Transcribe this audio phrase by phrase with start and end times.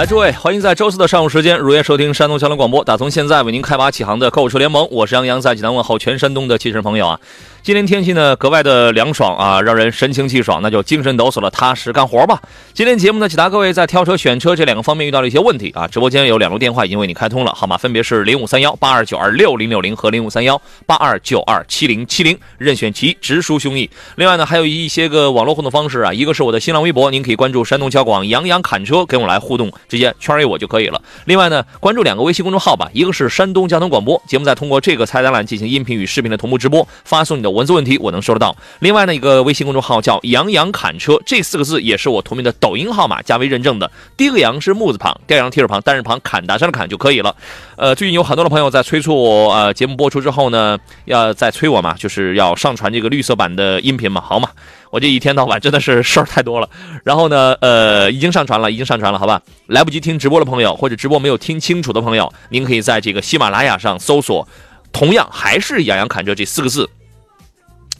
[0.00, 2.82] 来，诸位，欢迎在周四的上午时间如约收听山东交通广播。
[2.82, 7.20] 打从现在为您开发启航的购物车联盟，我是杨洋，在济南问候全山东的汽车朋友啊。
[7.62, 12.40] 今天天气呢格外的凉爽啊，让人神清气爽，那就精神抖擞的踏实干活吧。
[12.72, 15.86] 今天节目呢，解答各位在挑车、选车这两个方面遇到的一些问题啊。
[15.86, 23.86] 直播间有两路电话已经为你开通了，号码分别是零五三幺八二九二六零六零和零五三幺八二九二七零七零，任选其直抒胸臆。
[24.16, 31.02] 另外呢，还有一些个网络互动方式啊，一个是我的新浪微博，您可以关注山东交广杨洋侃车，跟我来互动，直接圈给我就可以了。
[31.26, 38.30] 另外呢，关注两个微信公众号吧，一个是山东交通广播，节目再通过这个菜单栏进行音频与视频的同步直播，发送你的文字问题，我能收。
[38.30, 38.56] 得到。
[38.78, 43.90] 另外呢，一个微信公众号叫“杨洋侃车”，这四个字也是我同名的抖音号码，加微认证的。
[44.16, 47.34] 第一个“杨”是木字旁，第二个“提手旁”，单人旁，侃大山的“侃”就可以了。
[47.74, 54.20] 呃，最近有很多的朋友在催促我，呃，节目播出之后呢，要再催我嘛，就是要上传这个绿色版的音频嘛。
[54.20, 54.50] 好嘛，
[54.92, 56.68] 我这一天到晚真的是事儿太多了。
[57.02, 59.42] 然后呢，呃，已经上传了，已经上传了，好吧。
[59.66, 64.46] 来不及听直播的朋友，或者直播没有听清楚的朋友，您可以在这个喜马拉雅上搜索，
[64.92, 66.88] 同样还是“杨洋侃车”这四个字。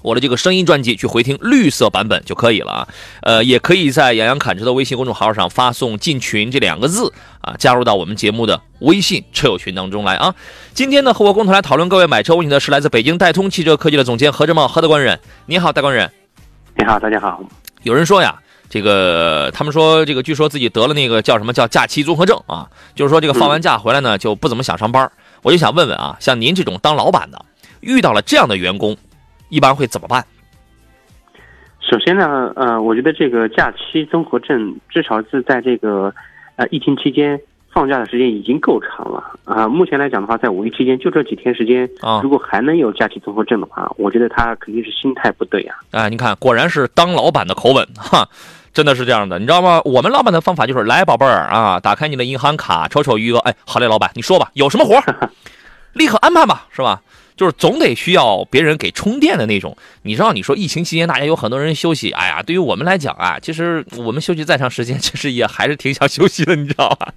[0.02, 2.88] 我的这个声音专辑去回听绿色版本就可以了啊，
[3.22, 10.34] 呃，也可以在杨洋侃车的微信公众号上发送“进群”这两个字啊，加入到我们节目的微信车友群当中来啊。
[10.72, 15.20] 今天呢，和我共同来讨论各位买车问题的是来自北京戴通汽车科技的总监何志茂何德官人。
[15.46, 16.10] 你好，戴官人。
[16.76, 17.42] 你好，大家好。
[17.82, 18.38] 有人说呀，
[18.70, 25.10] 这个他们说这个据说自己得了那个叫什么叫假期综合症啊，就是说这个放完假回来呢就不怎么想上班。
[25.42, 27.44] 我就想问问啊，像您这种当老板的，
[27.80, 28.96] 遇到了这样的员工。
[29.50, 30.24] 一般会怎么办？
[31.80, 36.12] 首先呢，呃，我觉得这个假期综合症至少是在这个
[36.56, 37.40] 呃疫情期间
[37.72, 39.66] 放假的时间已经够长了啊。
[39.66, 45.76] 目前来讲的话，在五一期间就这几天时间啊，如果还能有假期综合症的话，我觉得他肯定是心态不对啊。
[45.90, 48.28] 哎，你看，果然是当老板的口吻哈，
[48.72, 49.80] 真的是这样的，你知道吗？
[49.84, 55.30] 我们老板的方法就是来，宝贝儿啊，打开你的银行卡，瞅瞅余额，哎，好嘞，老板，你说吧，有什么活儿，
[55.94, 57.02] 立刻安排吧，是吧？
[57.40, 60.34] 就是总得需要别人给充电的那种，你知道？
[60.34, 67.14] 你说疫情期间大家有很多人休息，哎呀，对于我们来讲啊，其实我们休息再长时间， 其实也还是挺想休息的，你知道吧？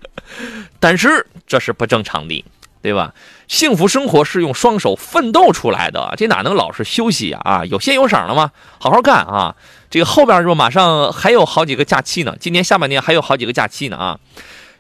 [0.79, 2.45] 但是这是不正常的，
[2.81, 3.13] 对吧？
[3.49, 7.41] 幸福生活是用双手奋斗出来的，这哪能老是休息呀？
[7.43, 8.53] 啊，有线有赏了吗？
[8.79, 9.53] 好好干啊！
[9.89, 14.17] 这个后边是不马上还有好几个假期呢，今年下半年还有好几个假期呢啊！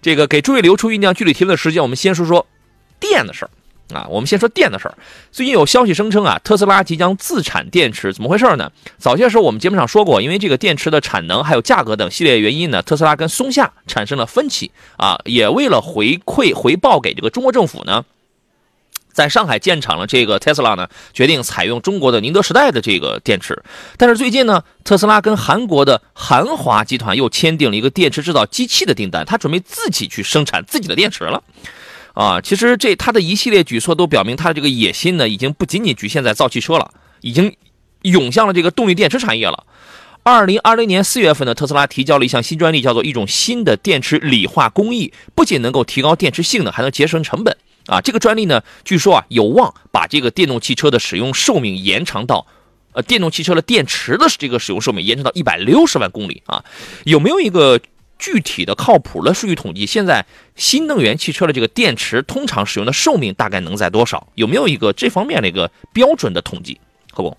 [0.01, 2.47] 这个给诸位留出酝酿具体提问的时间，我们先说说
[2.97, 3.51] 电的事儿。
[3.91, 4.97] 啊，我们先说电的事儿。
[5.31, 8.71] 最近有消息声称啊，特斯拉即将自产电池，怎么回事呢？
[8.97, 15.19] 早些时候我们节目上说过，因为这个电池的产能还有价格等系列原因呢，特斯拉跟松下产生了分歧啊。
[15.25, 18.05] 也为了回馈回报给这个中国政府呢，
[19.11, 23.61] 在上海建厂了这个特斯拉呢，决定采用中国的宁德时代的这个电池。
[23.97, 31.43] 但是最近呢，特斯拉跟韩国的韩华集团又签订了一个电池制造机器的订单，他准备自己去生产自己的电池了。
[32.13, 36.91] 啊，其实这他的一系列举措都表明，他的这个野心呢，已经不仅仅局限在造汽车了，
[37.21, 37.55] 已经
[38.03, 39.65] 涌向了这个动力电池产业了。
[40.21, 47.57] 二零二零年四月份呢，特斯拉提交了一项新专利，叫做一种新的电池锂化工艺，不仅能够提高电池性能，还能节省成本。
[47.87, 52.45] 啊，这个专利呢，据说啊，有望把这个电动汽车的使用寿命延长到，
[52.93, 56.63] 呃，电动汽车的电池的这个使用寿命延长到一百六十万公里啊。
[57.05, 57.81] 有没有一个？
[58.23, 60.25] 具体的靠谱的数据统计，现在
[60.55, 64.27] 新能源汽车的这个电池通常使用的寿命大概能在多少？
[64.35, 66.79] 有没有一个这方面的一个标准的统计？
[67.11, 67.35] 何工？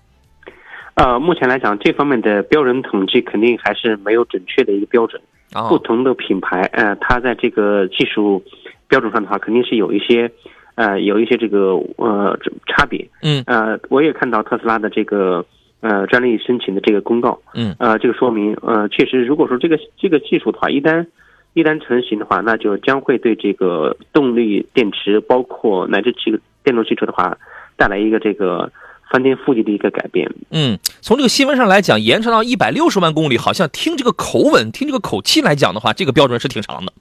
[0.93, 5.19] 呃，目前来讲，这方面的标准统计肯定还是没有准确的一个标准。
[5.67, 8.43] 不同的品牌，呃，它在这个技术
[8.87, 10.31] 标准上的话，肯定是有一些，
[10.75, 13.09] 呃，有一些这个呃差别。
[13.23, 13.43] 嗯。
[13.47, 15.43] 呃，我也看到特斯拉的这个。
[15.81, 21.05] 呃，专利申请的这个公告，嗯，呃，这个说明，呃，确实，如果说这个这个技术的话，一旦
[21.53, 27.37] 一旦成型的话，那就将会对这个动力电池，包括乃至这个电动汽车的话，
[27.77, 28.71] 带来一个这个
[29.11, 30.27] 翻天覆地的一个改变。
[30.49, 36.91] 嗯，从这个新闻上来讲，延长到一百六十万公里，好像听这个口吻，听这个口气来讲的话，这个标准是挺长的。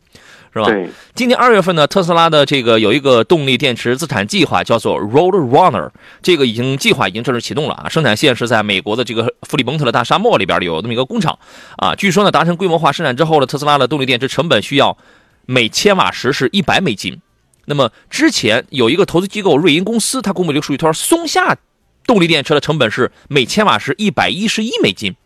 [0.55, 0.67] 是吧？
[0.67, 5.91] 对，今年二月份呢，特斯拉的这个有一个动力电池资产计划，叫做 Roadrunner，
[6.23, 7.89] 这个已经计划已经正式启动了啊。
[7.89, 11.37] 生产线是在美国的这个弗里蒙特的大沙漠里边有那么一个工厂
[11.77, 11.97] 啊。
[11.97, 14.97] 据说呢，达成规模化生产之后呢，特斯拉的动力电池成本需要
[15.45, 17.21] 每千瓦时是一百美金。
[17.67, 21.57] 那么之前有一个投资机构瑞银公司，它公布了一个数据，他说松下
[22.07, 25.17] 动力电池的成本是每千瓦时一百一十一美金，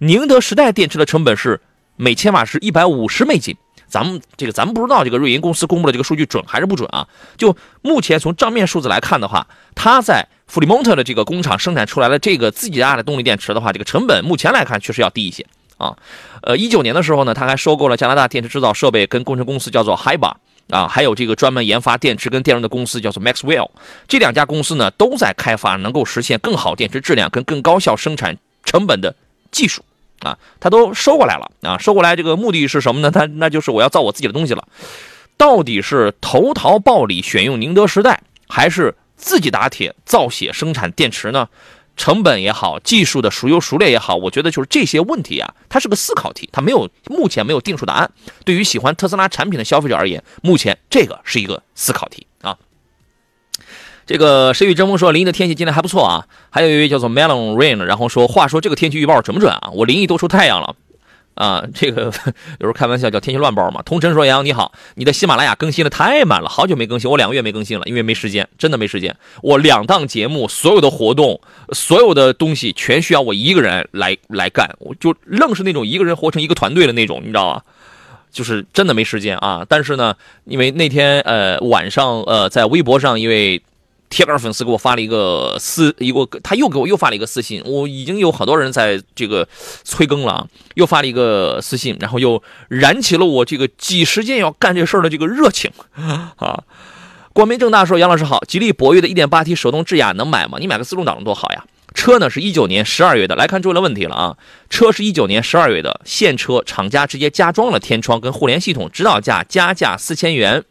[0.00, 1.62] 宁德时代电池的成本是
[1.96, 3.56] 每千瓦时一百五十美金。
[3.94, 7.06] 咱们这个咱们不知道这个瑞银公司公布的这个数据准还是不准啊？
[7.36, 9.46] 就目前从账面数字来看的话，
[9.76, 15.46] 它在弗里蒙特的这个工厂生产出来的这个自己家的动力电池的话，这个成本目前来看确实要低一些
[15.76, 15.96] 啊。
[16.42, 20.32] 呃，一九年的时候呢，他还收购了加拿大电池制造设备跟工程公司叫做 Hiba
[20.70, 23.70] 啊，还有这个专门研发电池跟电容的公司叫做 Maxwell。
[24.08, 29.14] 这两家公司呢，都在开发能够实现更好电池质量跟更高效生产成本的
[29.52, 29.84] 技术。
[30.24, 31.78] 啊，他都收过来了啊！
[31.78, 33.10] 收过来这个目的是什么呢？
[33.10, 34.66] 他那就是我要造我自己的东西了。
[35.36, 41.48] 到底是投桃报李选用宁德时代，还是自己打铁造血生产电池呢？
[41.96, 48.10] 成本也好，技术的孰优孰劣也好，我觉得就是这些问题啊，它是个思考题，它没有目前没有定数答案。
[48.44, 52.26] 对于喜欢特斯拉产品的消费者而言，目前这个是一个思考题。
[54.06, 59.70] 这个谁与争锋说临沂的天气今天还不错啊，还有一位叫做 Melon Rain，然后说话说这个天气预报准不准啊？
[59.72, 60.76] 我临沂都出太阳了
[61.34, 62.04] 啊，这个
[62.60, 63.80] 有时候开玩笑叫天气乱报嘛。
[63.82, 69.16] 同城说杨洋你好，你的喜马拉雅更新的太慢了，好久没更新，我两个月没更新了，因为没时间，真的没时间。
[69.42, 71.40] 我两档节目所有的活动，
[71.72, 77.62] 所有的东西全需要我一个人来来干，我就愣是那种一个人活成一个团队的那种，你知道吗？
[78.30, 79.64] 就是真的没时间啊。
[79.68, 80.14] 但是呢，
[80.44, 83.62] 因为那天呃晚上呃在微博上因为。
[84.14, 89.48] 铁杆粉丝给我发了一个私一个，他又给我又发了一个私信，我已经有很多人在这个
[89.82, 90.46] 催更了啊，
[90.76, 96.62] 又发了一个私信，然后又燃起了我这个几十件要干这事儿的这个热情啊。
[97.34, 100.58] 光明正大说，杨老师好，吉利博越的 1.8T 手动智雅能买吗？
[100.60, 101.64] 你买个自动挡的多好呀。
[101.92, 104.36] 车呢是一九年十二月的，来看诸位的问题了啊。
[104.70, 110.62] 车是一九年十二月的现车，厂家直接加装了天窗跟互联系统，指导价加价四千元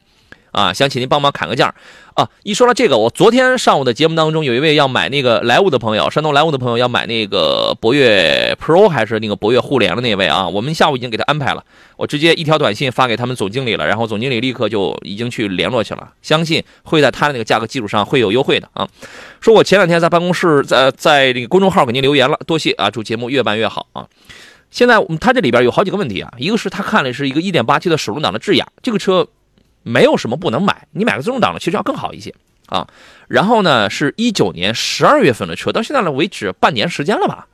[0.54, 1.76] 啊，想请您帮忙砍个价。
[2.16, 11.64] 啊，一说到这个，我昨天上午的节目当中，有一位要买那个莱芜的朋友，山东莱芜的朋友要买那个博越 Pro 还是那个博越互联的那位啊，我们下午已经给他安排了，
[11.98, 18.88] 我直接一条短信发给他们总经理了，然后总经理立刻就已经去联络去了，相信会在他的那个价格基础上会有优惠的啊。
[19.42, 24.06] 说我前两天在办公室在在那个公众号给您留言了，多谢啊，祝节目越办越好啊。
[24.70, 29.28] 现在他这里边有好几个问题啊，一个是他看的是一个 1.8T 的手动挡的智雅，这个车。
[29.84, 32.34] 没有什么不能买，你买个自动挡的其实要更好一些
[32.68, 32.88] 啊。
[33.28, 37.48] 然后呢，是一九年十二月份的车，到现在呢为止半年时间了吧？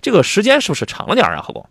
[0.00, 1.40] 这个时间是不是长了点啊？
[1.40, 1.64] 何工？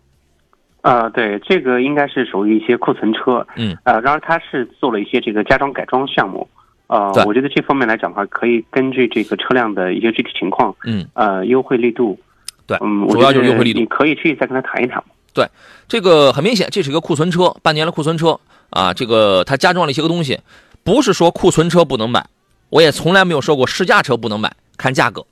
[0.80, 6.48] 啊，对，这个应该是属于一些库存车，嗯，呃，然而它是做了一些这个加装改装项目，
[6.88, 12.18] 呃，我觉得这方面来讲的话，可以根据这个车辆的一些具体情况，嗯，呃，优惠力度，
[12.66, 15.00] 对，嗯，主要就是优惠力度，你可以去再跟他谈一谈
[15.32, 15.46] 对，
[15.86, 18.40] 这个很明显，这是一个库存车，半年的库存车。
[18.72, 20.40] 啊，这个它加装了一些个东西，
[20.82, 22.26] 不是说库存车不能买，
[22.70, 25.24] 我也从来没有说过试驾车不能买，看价格，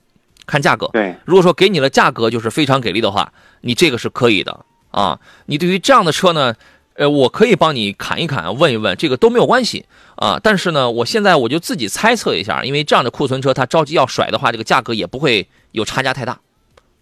[0.45, 0.87] 看价格。
[0.93, 5.19] 对，如果说给你的价格就是非常给力的话，你这个是可以的啊。
[5.47, 6.53] 你对于这样的车呢，
[6.93, 9.85] 呃，我可以帮你砍一砍，问一问，这个都没有关系
[10.17, 10.39] 啊。
[10.41, 16.39] 但是呢，我现在我就自己猜测一下，因为这样的库存车它着急要甩的话，这个价格也不会有差价太大，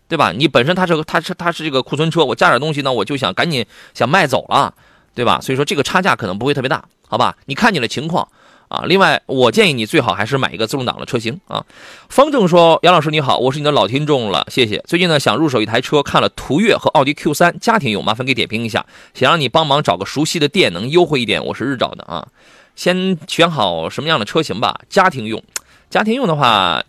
[0.08, 0.32] 对吧？
[0.32, 4.74] 你本身它是它是它是这个库存车，我加点东西呢，我就想赶紧想卖走了。
[5.16, 5.40] 对吧？
[5.42, 7.36] 所以说这个差价可能不会特别大，好吧？
[7.46, 8.28] 你看你的情况
[8.68, 8.84] 啊。
[8.86, 11.66] 另外，我建议你最好还是买一个自动挡的车型啊。
[12.08, 14.82] 方正说：“杨老师你好，我是你的老听众了，谢谢。
[14.88, 21.44] 最近呢想入手一台车，看了途岳和奥迪 Q3 家庭用，麻烦给点评一下，想让你帮忙找个熟悉的店能优惠一点。
[21.44, 22.28] 我是日照的啊，
[22.76, 24.80] 先选好什么样的车型吧。
[24.90, 25.44] 家庭用，
[25.90, 26.84] 家庭用的话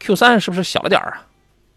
[0.00, 1.26] ，Q3 是不是小了点啊？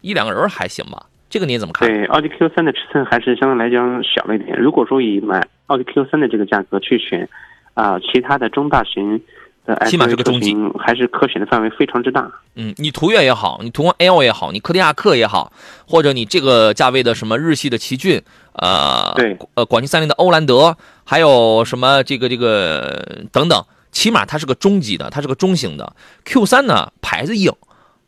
[0.00, 1.86] 一两个人还行吧。”这个你怎么看？
[1.88, 4.58] 对，奥迪 Q 三的尺寸还是相对来讲小了一点。
[4.58, 7.28] 如果说以买奥迪 Q 三的这个价格去选，
[7.74, 9.20] 啊，其他的中大型
[9.66, 12.30] 的 SUV 车型，还是可选的范围非常之大。
[12.56, 15.52] 嗯，你途岳也好，你途观 L 也好，你柯迪亚克也好，
[15.86, 18.22] 或者你这个价位的什么日系的奇骏，
[18.54, 25.94] 呃，对，呃，广汽三菱的欧蓝德，还有什么这个这个等等，起码它是个中级的，它是个中型的
[26.24, 27.52] Q 三呢，牌子硬。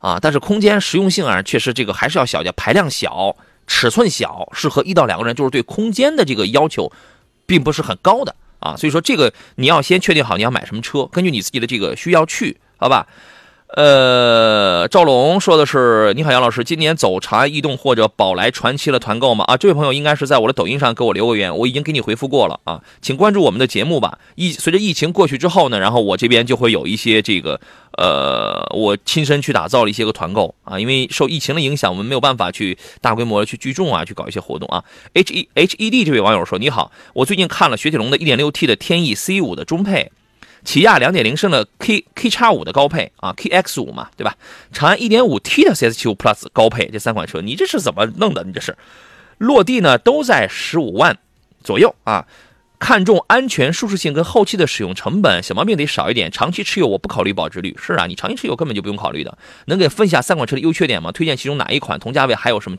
[0.00, 6.90] 啊，但是空间实用性啊，确实这个还是要小点，排量小，尺寸小，适合一到两个人，就是对空间的这个要求，
[7.46, 8.76] 并不是很高的啊。
[8.76, 13.06] 所以说这个你要先确定好你要买什么车，根据你自己的这个需要去，好吧？
[13.76, 24.18] 呃，赵龙说的是：“你好，杨老师，今年走长安逸动或者宝来传奇的团购吗？”啊，这位朋友应该是在我的抖音上给我留过言，我已经给你回复过了啊，请关注我们的节目吧。
[24.34, 27.60] 疫随着疫情过去之后呢，然后我这边就会有一些这个，
[27.96, 34.82] 呃，我亲身去打造了一些个团购啊，因为受疫情的影响，我们没有办法去大规模的去聚众啊，去搞一些活动啊。
[35.14, 40.10] H E H E D 这位网友说：“你好，我最近看了雪铁龙的 1.6T 的天翼 C 五的中配。”
[40.64, 44.36] 起亚两点零升的 K K 叉五的高配啊，K X 五嘛，对吧？
[44.72, 48.44] 长安一点五 T 的 CS 七五 Plus 高配，这三款车，你这是怎么弄的？
[48.44, 48.76] 你这是
[49.38, 51.18] 落地呢，都在十五万
[51.62, 52.26] 左右啊。
[52.78, 56.30] 看重安全、舒适性跟后期的使用成本，小毛病得少一点。
[56.30, 59.36] 长期持有我不考虑保值率，是啊，你长期持有根本就不用考虑的。
[59.66, 61.12] 能给分享三款车的优缺点吗？
[61.12, 62.00] 推荐其中哪一款？
[62.00, 62.78] 同价位还有什么？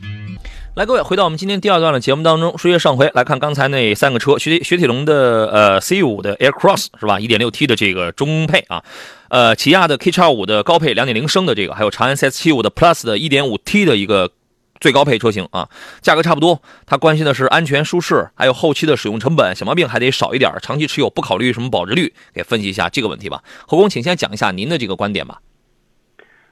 [0.76, 7.20] 来，各位回到我们今天第二段的节目当中，说一下上回来看刚才那三个车，雪雪铁龙的呃 C 五的 Air Cross 是吧？
[7.20, 8.82] 一点六 T 的这个中配啊，
[9.28, 14.32] 呃，起亚的 K 叉五的高配两点零升的这个，还有长安 CS 七五的 Plus 的一点五 T 的一个。
[14.80, 15.70] 最高配车型啊，
[16.02, 16.60] 价格差不多。
[16.88, 20.52] 他关心的是安全、舒适，还有后期的使用成本，小毛病还得少一点。
[20.60, 23.44] 长期持有不考虑什么保值率，给分析一下这个问题吧。
[23.68, 25.38] 何工，请先讲一下您的这个观点吧。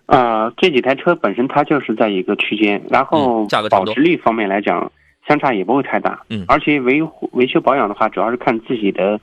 [0.10, 4.92] 啊，这几台车本身它就是在一个区间，然后价格保值率方面来讲，
[5.28, 6.22] 相差也不会太大。
[6.30, 9.20] 嗯，而且维护维修保养的话，主要是看自己的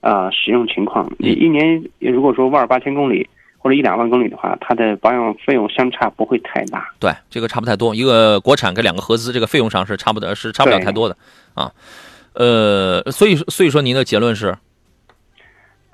[0.00, 1.10] 呃使用情况。
[1.18, 3.28] 你一年如果说万儿八千公里。
[3.58, 6.88] 或者一两万公里的话，它的保养费用相差不会太大。
[7.00, 7.92] 对，这个差不太多。
[7.92, 11.16] 一个国产跟两个合资，这个费用上是差不得，是差不了太多的
[11.54, 11.72] 啊。
[12.34, 14.56] 呃，所以所以说您的结论是？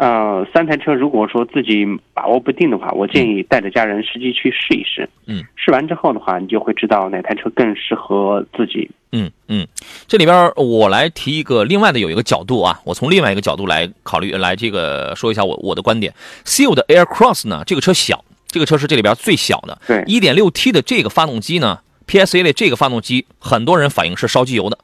[0.02, 5.08] 呃，三台车如果说自己把握不定的话，我建议带着家人实际去试一试。
[5.26, 8.90] 嗯，试完之后的话，你就会知道哪台车更适合自己。
[9.12, 9.64] 嗯嗯，
[10.08, 16.12] 这里边我来提一个另外的有一个角度啊，我从另外一个角度来考虑，来这个说一下我我的观点。
[16.44, 19.80] C 五的 Air Cross 呢，这个车小，这个车是这里边最小的。
[19.86, 21.78] 对，一点六 T 的这个发动机呢
[22.08, 24.76] ，PSA 的这个发动机，很多人反映是烧机油的，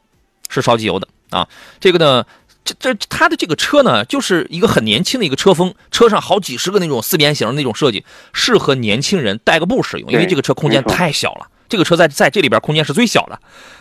[0.49, 1.49] 是烧机油的啊。
[1.81, 2.25] 这个呢。
[2.79, 11.49] 这这它的这个车呢，就是一个很年轻的一个车风，车上好几十个那种四边形的那种设计，适合年轻人代个步使用，因为这个车空间太小了。
[11.69, 13.39] 这个车在在这里边空间是最小的，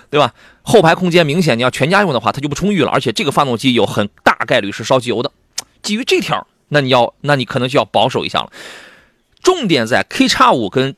[0.10, 0.34] 对吧？
[0.62, 5.32] 后排空间明显你要全家用的话，它就不充裕了，而且这个发动机有很大概率是烧机油的。
[5.82, 8.51] 基于这条，那你要那你可能就要保守一下了。
[9.41, 10.96] 重点在 K 叉五跟。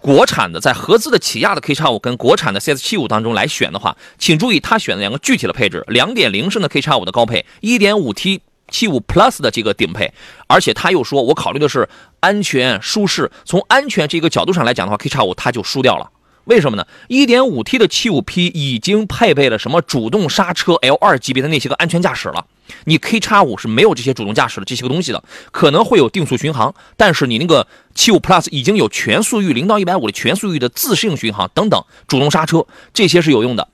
[0.00, 10.12] 国产的在合资的起亚的 kx 五跟国产的 CS 七五当中来选的话，请注意他选的两个具体的配置：两点零升的 kx 五的高配，一点五 T 七五 Plus 的这个顶配。
[10.46, 11.88] 而且他又说，我考虑的是
[12.20, 13.30] 安全舒适。
[13.44, 16.10] 从安全这个角度上来讲的话 kx 五它就输掉了。
[16.46, 16.86] 为什么呢？
[17.08, 22.46] 一点五 T 的七五 P 已经配备了什么主动刹车 L 二级别的那些个安全驾驶了。
[22.84, 33.68] 你 K 叉五是没有这些主动驾驶的这些个东西的，可能会有定速巡航，但是你那个七五 Plus 已经有全速域零到一百五的全速域的自适应巡航等等主动刹车，这些是有用的。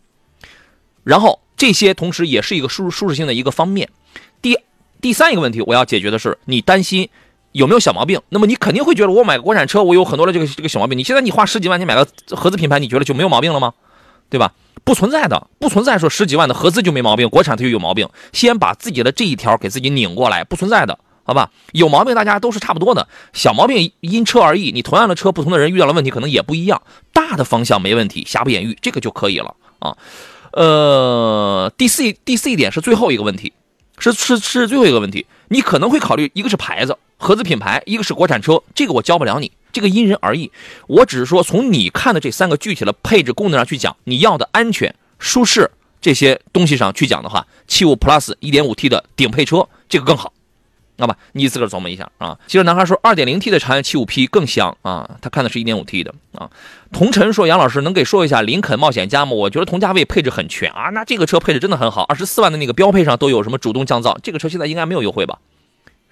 [1.04, 3.90] 然后这些同时也是一个舒舒适性的一个方面。
[4.40, 4.58] 第
[5.02, 7.10] 第三一个问题，我要解决的是你担心。
[7.52, 8.20] 有没有小毛病？
[8.30, 10.98] 那么你肯定会觉得我买个国产车，我有很多的这个这个小毛病。
[10.98, 13.72] 你现在你花十几万，你买个合资品牌，你觉得就没有毛病了吗？
[14.28, 14.52] 对吧？
[14.84, 18.08] 不存在的，不存在说十几万的合资就没毛病，国产它就有毛病。
[18.32, 21.50] 先把自己的这一条给自己拧过来，不存在的，好吧？
[21.72, 24.72] 有毛病大家都是差不多的，小毛病因车而异。
[24.72, 26.82] 你同样的车，不同的人遇到的问题可能也不一样。
[27.12, 29.96] 大的方向没问题，瑕不掩瑜，这个就可以了啊。
[30.52, 33.52] 呃，第四第四一点是最后一个问题，
[33.98, 36.96] 是是是最后一个问题，你可能会考虑一个是牌子。
[37.22, 40.50] 合资品牌，一个是国产车，这个我教不了你，这个因人而异。
[40.88, 50.32] 我只是说，从你看的这三个具体的配置功能上去讲，你要的安全、舒适这些东西上去讲的话，七五 Plus 一点五 T 的顶配车，这个更好，
[50.98, 51.16] 好吧？
[51.32, 52.36] 你自个琢磨一下啊。
[52.48, 56.50] 其实男孩说，二点零 T 的长安七五 P 更香啊，他看的是一点五 T 的啊。
[56.90, 59.30] 同尘说，杨老师能给说一下林肯冒险家吗？
[59.32, 65.38] 我觉得同价位配置很全啊，那这个车配置真的很好，二十四万的那个标配上都有什么主动降噪，这个车现在应该没有优惠吧？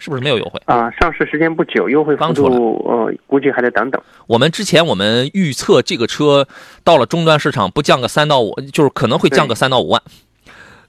[0.01, 0.91] 是不是没有优惠啊？
[0.93, 4.03] 上市时间不久，优惠幅度呃，估计还得等等。
[4.27, 6.49] 我们之前我们预测这个车
[6.83, 10.03] 到了终端市场不降个三到五，就是可能会降个三到五万，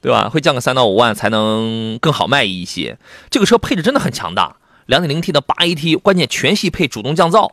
[0.01, 0.29] 对吧？
[0.29, 2.97] 会降个三到五万才能更好卖一些。
[3.29, 7.49] 这个车配置真的很强大，两点零 T 的八 AT，关键全系配主动降噪，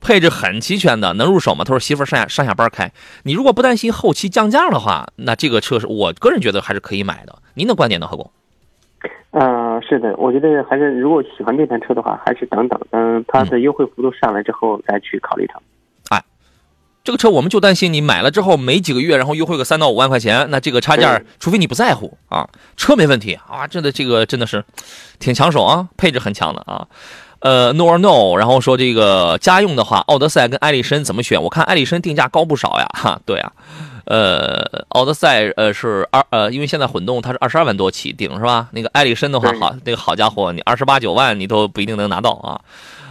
[0.00, 1.62] 配置很齐全的，能入手吗？
[1.62, 2.90] 他说媳妇上下上下班开，
[3.24, 7.36] 你如果不担心后期降价的话，那这个车是我个人觉得还是可以买的。
[7.52, 8.30] 您的观点呢，何工？
[9.32, 15.60] 啊，是的，我觉得还是如果喜欢这台车的话，还是等等，等它的优惠幅度上来之后再去考虑它。
[16.10, 16.22] 哎，
[17.02, 24.64] 这个车我们就担心你买了之后没几个月，然后优惠个三到五万块钱，那这个差价，除非你不在乎啊，车没问题啊，真的这个真的是
[25.18, 26.86] 挺抢手啊，配置很强的啊。
[27.40, 31.40] 呃，no or no，然后说这个家用的话，奥德赛跟艾力绅怎么选？
[31.40, 33.52] 我看艾力绅定价高不少呀，哈，对啊，
[34.06, 38.68] 呃，奥德赛呃是二呃，因为现在混动它是二十二万多起顶是吧？
[38.72, 42.60] 那个艾力绅的话，好，那个好家伙，你二十八九万你都不一定能拿到啊。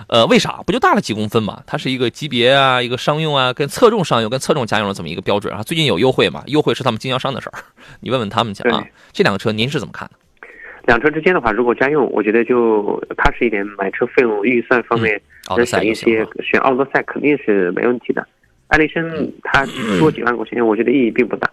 [0.07, 0.61] 呃，为啥？
[0.65, 1.61] 不就大了几公分嘛？
[1.65, 5.63] 它是一个级别啊，一个商用啊，跟侧重商用跟侧重家用的这么一个标准啊。
[5.63, 6.43] 最近有优惠嘛？
[6.45, 7.59] 优惠是他们经销商的事儿，
[8.01, 8.83] 你问问他们去啊。
[9.11, 10.15] 这两个车您是怎么看的？
[10.85, 18.25] 两车之间的话，如果家用，我觉得就踏实一点，买车费用预算方面奥德能省一些选奥德赛肯定是没问题的。
[18.67, 19.65] 艾力绅它
[19.99, 21.49] 多几万块钱，我觉得意义并不大。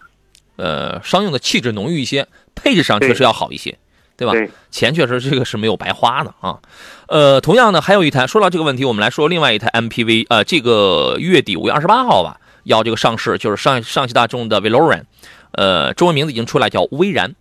[0.57, 3.77] 呃，商用的气质浓郁一些，配置上确实要好一些，
[4.17, 4.33] 对吧？
[4.33, 6.61] 对，钱确实这个是没有白花的啊。
[7.09, 15.05] 呃，同样呢，还有一台，说到这个问题，我们来说另外一台 MPV，呃，这个月底五月二十八号吧，要这个上市，就是上上汽大众的 Veloran，
[15.53, 17.35] 呃，中文名字已经出来，叫威然，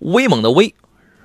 [0.00, 0.74] 威猛的威，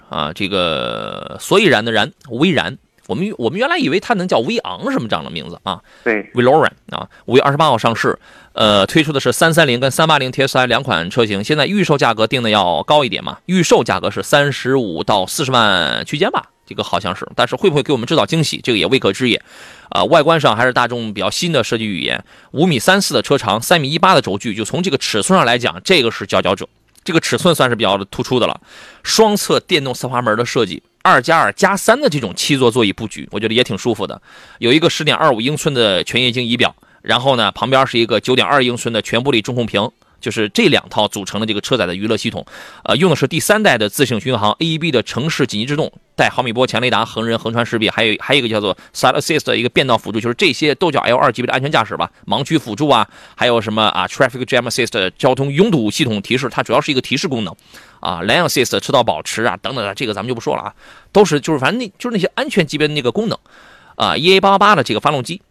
[0.09, 2.77] 啊，这个所以然的然，威然。
[3.07, 8.17] 我们我们原来以为它能叫威昂什么这样的名字啊，对，Veloran 啊，五月二十八号上市，
[8.53, 19.41] 呃，推出的是三三零跟三八零 TSI 两款车型，现在预售价格定的要高一点嘛，预售价格是三十五到四十万区间吧，这个好像是，但是会不会给我们制造惊喜，这个也未可知也。
[19.89, 22.21] 啊、外观上还是大众比较新的设计语言，
[22.51, 26.67] 五米三四的车长，三米一八的轴距，就从这个尺寸上来讲，这个是佼佼者，
[27.05, 28.59] 这个尺寸算是比较突出的了。
[29.01, 34.21] 双侧电动侧滑门的设计，二加二加三的这种七座座椅布局，我觉得也挺舒服的。
[34.59, 42.45] 有一个十点二五英寸的全液晶仪表，然后呢，旁边是一个九点二英寸的全玻璃中控屏，就是这两套组成的这个车载的娱乐系统。
[42.83, 57.55] 呃，用的是第三代的自适应巡航 AEB 的城市紧急制动，带毫米波前雷达、横人横穿识别，还有还有一个叫做 Side Assist 的一个变道辅助，就是这些都叫 L 二级别的安全驾驶吧，盲区辅助啊，还有什么啊 Traffic Jam Assist 交通拥堵系统提示，它主要是一个提示功能。
[57.99, 60.73] 啊，Lane Assist 车道保持啊，等等的，这个咱们就不说了啊，
[61.11, 63.37] 都是就是反正那就是那些安全级别的那个功能，
[63.95, 65.41] 啊，EA 八八八的这个发动机，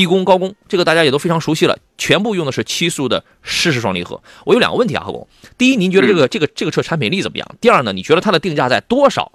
[0.00, 4.18] 低功高功，这个大家也都非常熟悉了，全部用的是七速的湿式双离合。
[4.46, 5.28] 我有两个问题啊，何工，
[5.58, 7.46] 第一，您觉得这个这个这个车产品力怎么样？
[7.60, 9.30] 第二呢，你觉得它的定价在多少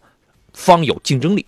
[0.54, 1.46] 方有竞争力？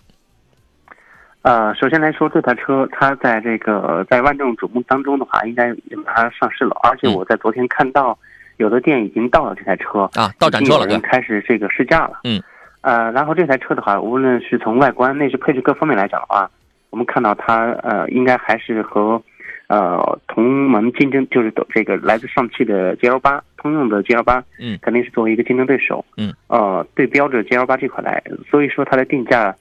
[1.42, 5.74] 呃，首先来说，这台车它在这个在万众瞩目当中的话，应该
[6.06, 8.16] 马上上市了，而且嗯我在昨天看到
[8.58, 12.20] 有的店已经到了这台车，啊，到展车了，对已经开始这个试驾了。
[12.22, 12.40] 嗯，
[12.82, 16.48] 呃，然后这台车的话，无论是从外观、内饰配置各方面来讲的话，
[16.90, 19.20] 我们看到它呃，应该还是和
[19.68, 26.04] 呃同门竞争，就是这个来自上汽的 GL 八，通用的 GL 八，嗯肯定是作为一个竞争对手。
[26.16, 29.54] 嗯，呃，对标着 GL 八这款来，所以说它的定价，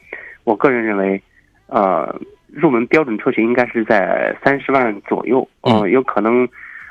[0.44, 1.22] 我个人认为，
[1.68, 2.20] 呃，
[2.54, 6.48] 入门标准车型应该是在三十万左右，嗯呃，有可能。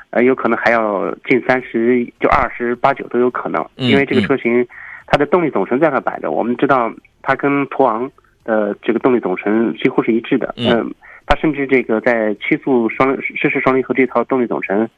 [0.09, 4.65] 呃，有可能还要近三十，就二十八九都有可能，嗯因为这个嗯车型
[5.05, 6.31] 它的动力总成在那摆着。
[6.31, 6.89] 我们知道
[7.21, 8.09] 它跟途昂
[8.47, 10.85] 的这个动力总成几乎是一致的，嗯呃
[11.29, 14.89] 它甚至这个在七速双湿式双离合这套动力总成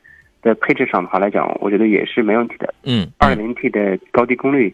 [0.44, 2.72] 的配置上的话来讲，我觉得也是没问题的。
[2.84, 4.72] 嗯，二点零 T 的高低功率，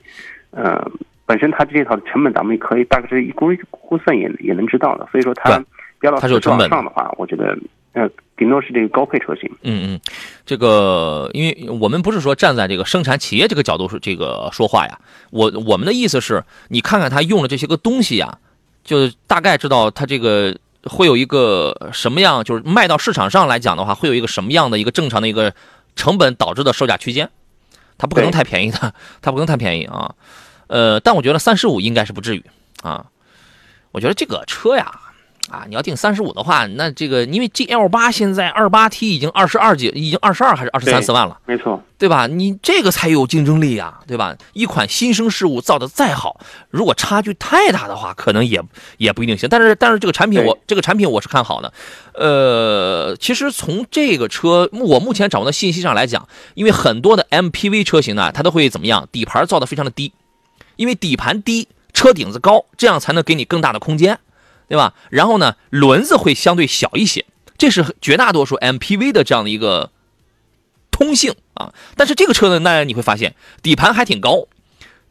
[0.52, 0.86] 呃，
[1.26, 5.64] 本身它这套的成本咱们可以大概是一估估算也也能知道的，所以说它
[6.02, 7.58] 标到它是有成本上的话，我觉得
[7.94, 9.50] 呃顶多是这个高配车型。
[9.64, 10.00] 嗯嗯，
[10.46, 15.00] 这个，因为我们不是说站在这个生产企业这个角度是这个说话呀，
[15.32, 18.40] 我我们的意思是，你看看他用的这些个东西呀，
[18.86, 25.54] 就大概知道它这个会有一个什么样，就是卖到市场上来讲的话，会有一个什么样的一个正常的一个
[25.98, 27.30] 成本导致的售价区间，
[27.98, 30.16] 它不可能太便宜的， 它不可能太便宜啊，
[30.68, 32.46] 呃，但我觉得三十五应该是不至于
[32.84, 33.08] 啊，
[33.92, 35.02] 我觉得这个车呀。
[35.50, 42.26] 啊，你要定三十五的话，那这个因为 GL 八现在二八 T 已经二十二几，已经二十二还是二十三四万了，没错，对吧？
[42.28, 44.36] 你这个才有竞争力呀，对吧？
[44.54, 48.62] 一款新生事物造的再好，如果差距太大的话，可能也
[48.98, 49.48] 也不一定行。
[49.48, 51.72] 但是但是这个产品我这个产品我是看好的。
[52.14, 59.08] 呃，其实从这个车我目前掌握的信息上来讲，因为很多的 MPV 车型呢，它都会怎么样？
[59.12, 60.12] 底盘造的非常的低，
[60.78, 64.18] 因为底盘低，车顶子高，这样才能给你更大的空间，
[64.68, 64.94] 对吧？
[65.10, 67.26] 然后呢，轮子会相对小一些，
[67.58, 69.92] 这是绝大多数 MPV 的这样的一个
[70.92, 71.74] 通性啊。
[71.96, 74.48] 但是这个车呢，那你会发现底盘还挺高，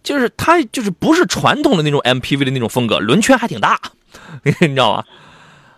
[0.02, 3.80] 就是它就是不是传统的那种 MPV 的那种风格，轮圈还挺大，
[4.42, 5.04] 你知道吗？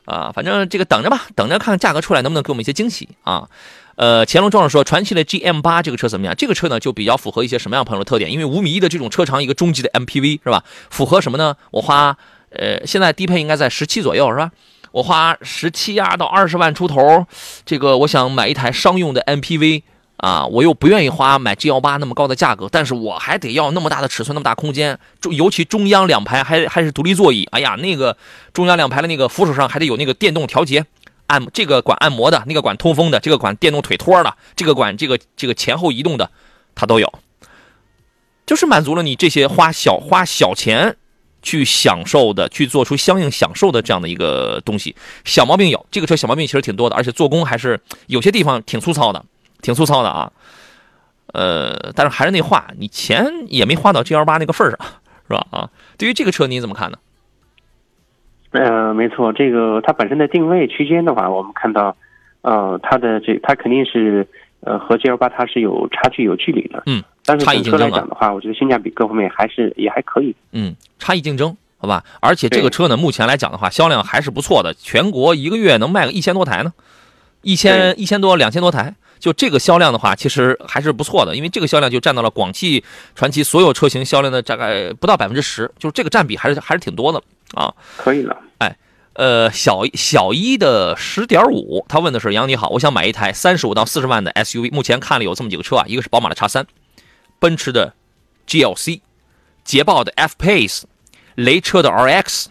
[0.05, 3.49] 啊，反正这个等着吧，等着看价格出来能不能给我们一些惊喜啊。
[3.97, 6.37] 呃，乾隆壮士说，传祺的 GM 八这个车怎么样？
[6.37, 8.31] 这个车呢，就比较符合一些什么样朋友的特点？
[8.31, 10.63] 因为五米一的这种车长，一个中级的 MPV 是吧？
[10.91, 11.57] 符合什么呢？
[11.71, 12.17] 我花
[12.59, 14.51] 呃，现在低配应该在十七左右是吧？
[14.93, 17.27] 我花十七呀到二十万出头，
[17.67, 19.83] 这个我想买一台商用的 MPV，
[20.17, 28.17] 啊，我又不愿意花买 G 幺八那么高的价格，但是我还得要那么大的尺寸，那么大空间，中尤其中央两排还还是独立座椅，哎呀，那个
[28.55, 30.87] 中央两排的那个扶手上还得有那个电动调节，
[31.27, 36.31] 按这个管按摩的，那个管通风的，这个管电动腿托的，这个管这个这个前后移动的，
[36.75, 37.13] 它都有，
[38.47, 40.97] 就是满足了你这些花小花小钱
[41.47, 44.97] 去享受的，去做出相应享受的这样的一个东西。
[45.25, 49.25] 小毛病有，这个车小毛病其实挺多的，而且做工还是有些地方挺粗糙的。
[49.63, 50.31] 挺粗糙的啊，
[51.33, 54.79] 呃，但是还是那话，你钱也没花到 G L 八那个份上，
[55.27, 55.47] 是吧？
[55.51, 56.99] 啊，对于这个车你怎么看呢？
[58.51, 61.97] 呃，没错，这个它本身的定位区间的话，我们看到，
[62.43, 64.29] 呃，它的这它肯定是
[64.61, 70.35] 呃和 G L 八它是有差距有距离的，嗯，但是整车差异竞争啊来讲的话，我觉得性价比各方面还是也还可以。
[70.53, 72.05] 嗯，差异竞争，好吧？
[72.21, 76.73] 而且这个车呢，目前来讲的话，销量还是不错的，全国一个月能卖个一千多台呢，
[77.43, 78.95] 一千一千多两千多台。
[79.19, 82.85] 就这个销量的话，其实还是不错的，因为这个销量就占到了广汽
[83.15, 87.23] 传祺所有车型销量的大概不到百分之十，就是这个占比还是还是挺多的
[87.55, 87.73] 啊。
[87.97, 88.77] 可以了，哎
[89.15, 96.67] 呃，小小一的十点五，他问的是杨你好，我想买一台三十五到四十万的 SUV，目前看了有这么几个车啊，一个是宝马的叉三，
[97.39, 97.95] 奔驰的
[98.47, 99.01] GLC，
[99.65, 100.83] 捷豹的 F Pace，
[101.35, 102.47] 雷车的 RX，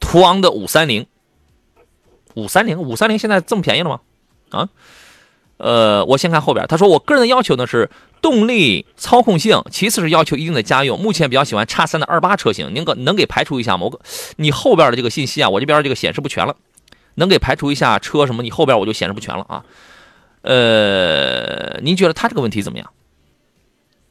[0.00, 1.06] 途昂的五三零，
[2.34, 4.00] 五三零五三零现在这么便宜了吗？
[4.50, 4.68] 啊？
[5.58, 7.90] 呃，我先看后边，他说我个人的要求呢是
[8.22, 11.00] 动力、操控性，其次是要求一定的家用。
[11.00, 13.86] 目前比较喜欢叉三的二八车型，您可能给排除一下吗？
[13.86, 14.00] 我
[14.36, 16.54] 你后边的这个信息啊，我这边这个显示不全了，
[17.16, 18.44] 能给排除一下车什么？
[18.44, 19.64] 你后边我就显示不全了啊。
[20.42, 22.88] 呃，您觉得他这个问题怎么样？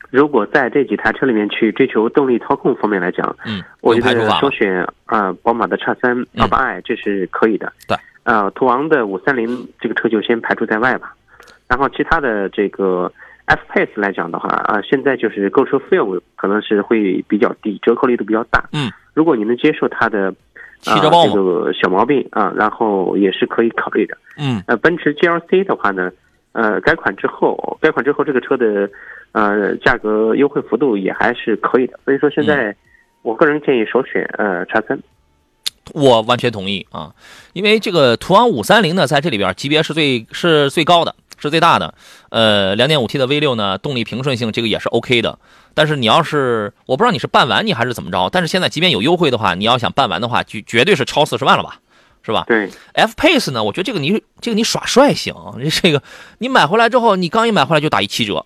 [0.09, 4.29] 如果在这几台车里面去追求动力操控方面来讲，嗯，我觉得？
[4.39, 7.71] 首选啊、呃宝马的叉三二八 i 这是可以的。
[7.87, 11.13] 对，呃，途昂的五三零这个车就先排除在外吧。
[11.67, 13.11] 然后其他的这个
[13.45, 18.63] F Pace 来讲的话，啊、现在就是购车费用可能是会比较低，折扣力度比较大。
[18.71, 20.33] 嗯，如果你能接受它的
[20.85, 24.17] 啊、这个小毛病啊、然后也是可以考虑的。
[24.37, 26.11] 嗯呃，奔驰 GLC 的话呢，
[26.53, 28.89] 呃，改款之后，改款之后这个车的
[29.37, 32.75] 呃价格优惠幅度也还是可以的，所以说现在
[33.21, 34.99] 我个人建议首选呃叉三。
[35.93, 37.13] 我完全同意啊，
[37.53, 41.93] 因为这个途昂五三零呢，在这里边级别是最是最高的，是最大的。
[42.29, 45.39] 呃，两点五 T 的 V 六呢，动力平顺性这个也是 OK 的。
[45.73, 51.79] 但是你要是我不知道你是办完你还是怎么着，但是现在即便有优惠的话，你要想办完的话，绝绝对是超四十万了吧，
[52.21, 52.43] 是吧？
[52.47, 56.03] 对，F Pace 呢，我觉得这个你这个你耍帅行，这这个
[56.39, 58.45] 你买回来之后，你刚一买回来就打一七折，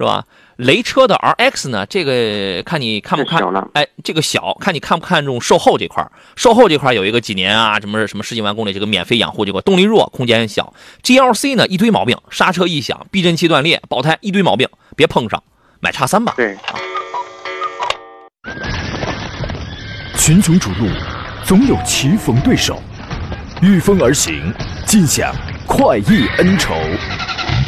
[0.00, 0.24] 是吧？
[0.56, 10.72] 雷车的 RX 呢，这个看你看不看了，哎，这个小，看你看不看重售后这块儿售后这块儿有一个几年啊，什么什么十几万公里这个免费养护这块，动力弱，空间小。
[11.02, 15.42] GLC 呢一堆毛病，刹车异响，避震器断裂，爆胎一堆毛病，别碰上，
[15.80, 16.32] 买叉三吧。
[16.34, 16.56] 对，
[20.16, 20.88] 群雄逐鹿，
[21.44, 22.82] 总有棋逢对手，
[23.60, 24.50] 御风而行，
[24.86, 25.34] 尽享
[25.66, 26.74] 快意恩仇。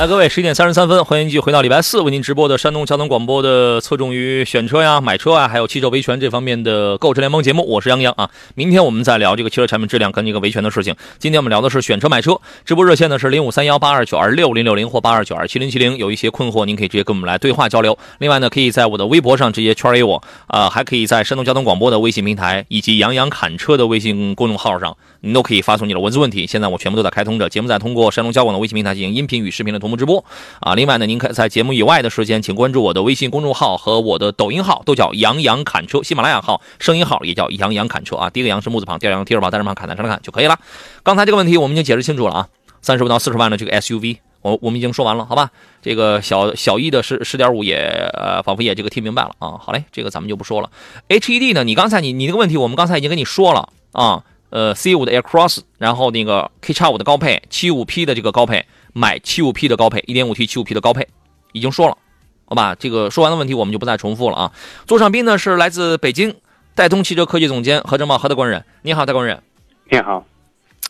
[0.00, 7.62] 来，各位，十一点三十三分，欢迎继续回到礼拜四为您直播的山东交通广播的侧重于选车呀、买车啊，还有汽车维权这方面的购车联盟节目。
[7.68, 8.30] 我是杨洋啊。
[8.54, 10.96] 明天我们再聊这个汽车产品质量跟这个维权的事情。
[11.18, 15.98] 今天我们聊的是选车买车，直播热线呢是零五三幺八二九二六零六零或八二九二七零七零。
[15.98, 17.98] 有一些困惑，您可以直接跟我们来对话交流。
[18.20, 26.46] 另外呢，可以在我的微博上直接圈 A 我啊、还可以在山东交通广播的微信平台以及杨洋侃车的微信公众号上，您都可以发送你的文字问题。
[26.46, 30.24] 现在我全部都在开通着，节目在通过山东交广的微信平台进行音频与视频的同步直播
[30.60, 30.74] 啊。
[30.74, 38.30] 另外呢，您可以在节目以外的时间，请关注我的微信公众号和我的抖音号，都叫杨洋侃车，喜马拉雅号声音号也叫杨洋侃车啊。
[38.30, 40.58] 第一个杨是木字旁，第二个杨提手旁，单人旁，侃单声的侃就可以了。
[41.02, 42.48] 刚才这个问题我们已经解释清楚了啊，
[42.80, 44.18] 三十五到四十万的这个 SUV。
[44.42, 45.50] 我我们已经说完了，好吧？
[45.82, 47.76] 这个小小易的十十点五也
[48.14, 49.60] 呃，仿佛也这个听明白了啊。
[49.60, 50.70] 好嘞，这个咱们就不说了。
[51.10, 51.62] HED 呢？
[51.62, 54.24] 你刚才你你那个问题，我们刚才已经跟你说了啊。
[54.50, 61.08] 呃，C 五的 Aircross，然后那个 K 叉五的高配，七五 P 的这个高配，买七五 P 的高配，一点五 T 七五 P 的高配，
[61.52, 61.96] 已经说了，
[62.44, 62.74] 好吧？
[62.74, 64.52] 这个说完的问题我们就不再重复了啊。
[64.86, 66.34] 座上宾呢是来自北京
[66.74, 69.42] 戴通汽车科技总监何正茂何大官人，你好，大官人。
[69.90, 70.24] 你好，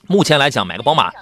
[0.07, 1.13] 目前来讲，买个宝马。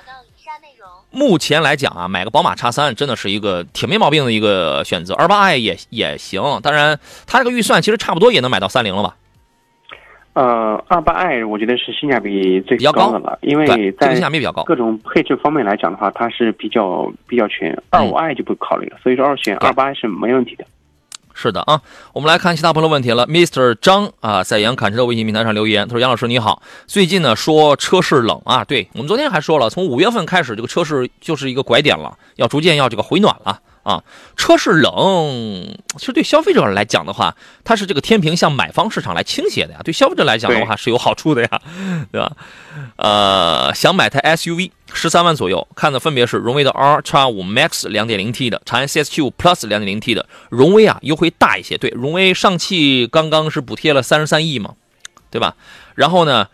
[1.11, 6.61] 目前来讲啊，买个宝马叉三真的是一个挺没毛病的一个选择，二八 i 也也行。
[6.62, 9.16] 当然，它这个预算其实差不多也能买到三菱了吧？
[10.38, 14.62] 呃，二八 i 我觉得是性价比最高高的了，因为在性价比比较高。
[14.62, 17.77] 各种配置方面来讲的话，它是比较比较全。
[17.90, 20.64] 二五 i 就不考虑了，所以说二选二八 i 是没问题的。
[21.35, 23.27] 是的啊，我们来看其他朋友的问题了。
[23.27, 23.74] Mr.
[23.81, 34.05] 张啊，在杨侃车的微信平台上留言，他说：“杨老师你好，最近呢说车市冷啊，对我们昨天还说了，从五月份开始，这个车市就是一个拐点了，要逐渐要这个回暖了啊。
[34.37, 41.62] 车是冷，其实对消费者来讲的话，它是这个天平向买方市场来倾斜的呀，对消费者来讲的话是有好处的呀，
[42.12, 42.37] 对吧？
[42.96, 51.77] 呃，想买台 SUV，十三万左右，看的分别是荣威的 R x 五 Max 两点零 T 的，长安 CS 五 Plus 两点零 T 的，荣威啊优惠大一些。
[51.79, 54.74] 对，荣威上汽刚刚是补贴了三十三亿嘛，
[55.31, 55.57] 对吧？
[55.94, 56.48] 然后呢，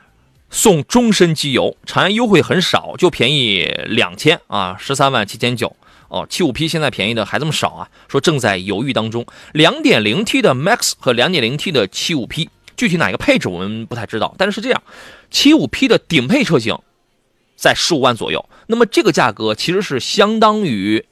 [0.51, 5.77] 送终身机油，长安优惠很少，就便宜两千啊，十三万七千九。
[6.14, 7.90] 哦，七五 P 现在便宜的还这么少啊？
[8.07, 9.27] 说正在犹豫当中。
[9.53, 14.81] 两点零 T 的 Max 和两点零 T 的七五 P，具体哪个配置我们不太知道，但是是这样，
[15.31, 16.79] 七五 P 的顶配车型
[17.57, 21.05] 在十五万左右，那么这个价格其实是相当于，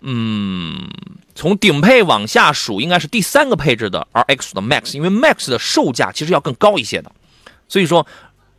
[0.00, 0.88] 嗯，
[1.34, 7.12] 从顶配往下数，应该是第三个配置的 RX 的 Max，因为 Max 的售价其实要更高一些的，
[7.68, 8.06] 所以说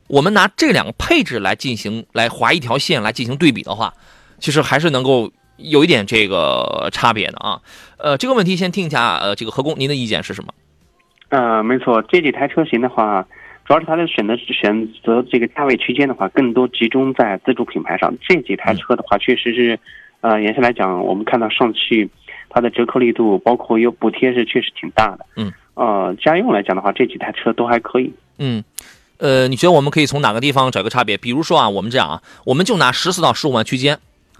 [0.08, 3.94] 我们拿这两个配置来进行来划一条线来进行对比的话，
[4.40, 7.62] 其实还是能够有一点这个差别的啊。
[7.98, 10.54] 呃，这个问题先听一下，呃，这个何工您的意见是什么？
[11.30, 13.26] 呃，没错，这几台车型的话，
[13.66, 18.14] 主要是它的选择选择这个价位区间的话，更多集中在自主品牌上。
[18.28, 19.80] 这几台车的话，确实是，
[20.22, 22.10] 呃，沿下来讲，我们看到上汽
[22.50, 25.26] 它的折扣力度，包括有补贴是确实挺大的。
[25.36, 25.52] 嗯。
[25.76, 28.12] 呃，家用来讲的话，这几台车都还可以。
[28.38, 28.62] 嗯，
[29.18, 31.16] 呃，你觉得我们可以从哪个地方找个差别？
[31.16, 33.98] 比如说啊，我们这样啊，我们就拿十四到十五万区间，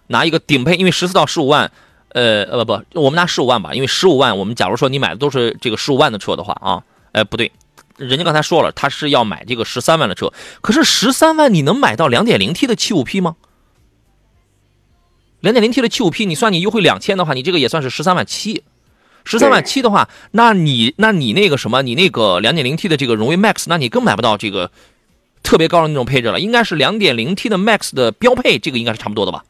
[0.10, 1.72] 拿一个顶配，因为十四到十五万，
[2.10, 7.52] 呃呃不，我们拿十五万吧，因为十五万，我们假如说你买的都是这个十五万的车的话啊，哎不对，
[7.98, 13.36] 人家刚才说了，他是要买这个十三万的车，可是十三万你能买到两点零 T 的七五 P 吗？
[15.40, 18.64] 两点零 T 的七五 P，你算你优惠两千的话，你这个也算是十三万七。
[19.26, 24.72] 十三万七的话，那你那你那个什么，你那个两点零 T 的这个荣威 Max，那你更买不到这个
[25.44, 29.44] 特别高的那种配置了，应该是两点零 T 的 Max 的标配，这个应该是差不多的吧？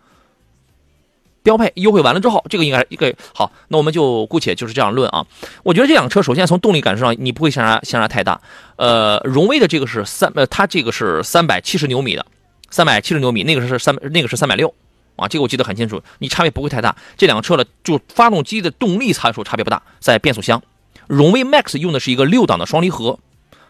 [1.49, 5.25] 标配优惠完了之后，这个应该一个好，那我们就姑且就是这样论啊。
[5.63, 8.39] 我觉得这辆车首先从动力感受上，你不会相差相差太大。
[8.75, 12.23] 呃，荣威的这个是三呃，它这个是三百七十牛米的，
[12.69, 14.71] 三百七十牛米，那个是三那个是三百六
[15.15, 16.95] 啊，这个我记得很清楚，你差别不会太大。
[17.17, 20.61] 这两个车的就发动机的动力参数差别不大，在变速箱，
[21.07, 23.17] 荣威 Max 用的是一个六档的双离合，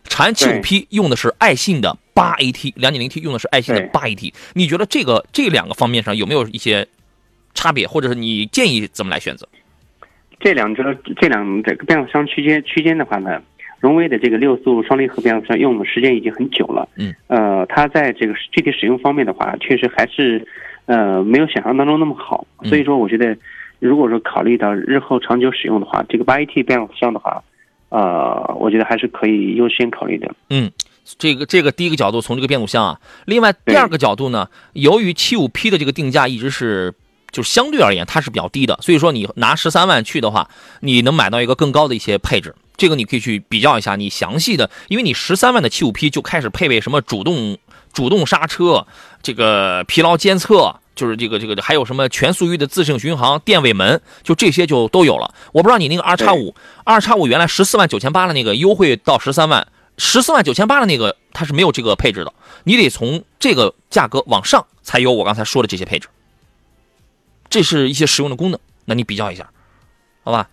[0.04, 4.34] 长安七五 P 用的是爱信的八 AT，两点零 T 用的是爱信的八 AT。
[4.56, 6.86] 你觉得这个这两个方面上有没有一些
[7.54, 9.48] 差别，或者是你建议怎么来选择？
[10.40, 13.42] 这两车这两这个变速箱区间区间的话呢，
[13.80, 16.88] 荣威的这个六速双离合变速箱用的时间已经很久了。
[16.96, 17.14] 嗯。
[17.28, 20.48] 呃，它在这个具体使用方面的话，确实还是
[20.86, 22.48] 呃没有想象当中那么好。
[22.60, 23.36] 嗯所以说，我觉得
[23.80, 27.44] 如果说考虑到日后长久使用的话，这个八 AT 变速箱的话，
[27.90, 30.34] 呃，我觉得还是可以优先考虑的。
[30.50, 30.72] 嗯
[31.18, 36.94] 这个这个第一个角度从这个变速箱啊，另外第二个角度呢，由于七五 P 的这个定价一直是
[37.32, 40.50] 就是相对而言它是比较低的，所以说你拿十三万去的话，
[40.82, 42.56] 你能买到一个更高的一些配置。
[42.78, 47.58] 这个你可以去比较一下，你详细的，因为你十三万的七五 P 就开始配备什么主动
[47.92, 48.88] 主动刹车，
[49.22, 55.34] 这个疲劳监测，就是这个这个还有什么全速域的自适应巡航、电尾门，就这些就都有了。
[55.52, 62.32] 我不知道你那个二叉五二叉五原来十四万九千八的那个优惠到十三万，十四万九千八的那个它是没有这个配置的，
[62.64, 66.08] 你得从这个价格往上才有我刚才说的这些配置。
[67.50, 69.50] 这是一些实用的功能，那你比较一下，
[70.24, 70.50] 好吧？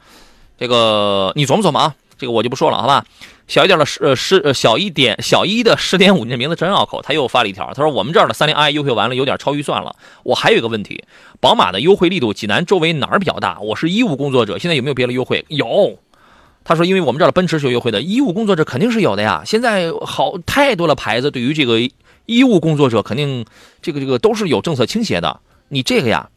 [0.58, 3.04] 这个你琢磨琢磨啊，这个我就不说了，好吧？
[3.46, 7.00] 小一点的十呃十呃小一点小一的十点五，你这名字真拗口。
[7.00, 9.94] 他又发了一条，他说我们这儿的三菱 i 优惠完了，有点超预算了。
[10.24, 11.04] 我还有一个问题，
[11.38, 13.60] 宝马的优惠力度，济南周围哪儿比较大？
[13.60, 15.44] 我是医务工作者，现在有没有别的优惠？
[15.48, 15.98] 有。
[16.64, 19.42] 他说，因为我们这儿的奔驰是有优惠的，医务工作者肯定是有的呀。
[19.46, 21.78] 现在好太多的牌子，对于这个
[22.24, 23.46] 医务工作者，肯定
[23.80, 25.38] 这个这个都是有政策倾斜的。
[25.68, 26.28] 你这个呀，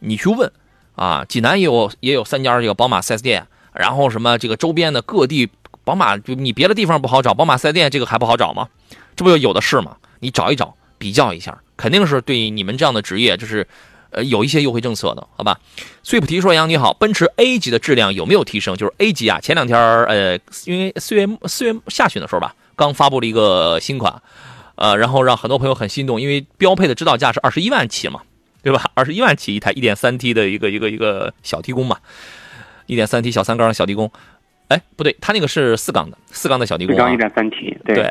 [0.00, 0.50] 你去问
[0.96, 5.48] 啊，济南也有也有三家这个宝马 4S 店，然后什么这个周边的各地
[5.84, 8.68] 宝马，就你别的地方不好找，宝马 4S 店这个还不好找吗？
[9.16, 9.96] 这不就有的是吗？
[10.20, 13.66] 你找一找，比较一下，肯定是对你们这样的职业，就是
[14.10, 15.58] 呃有一些优惠政策的，好吧？
[16.02, 18.76] 翠普提说：“杨你好，奔驰 A 级的质量有没有提升？
[18.76, 24.20] 就是 A 级啊，前两天呃，因为四月四月下旬的时候吧，刚发布了一个新款，
[24.74, 28.20] 呃，然后让很多朋友很心动，因为标配的指导价是二十一万起嘛，
[28.62, 28.82] 对吧？
[28.94, 31.96] 二十一万起一台一点三 T 的一个一个一个小低功嘛，
[32.86, 34.10] 一点三 T 小三缸小低功。
[34.68, 37.10] 哎，不对，它那个是四缸的，四缸的小低功啊。
[37.12, 38.08] 一点三 T，对。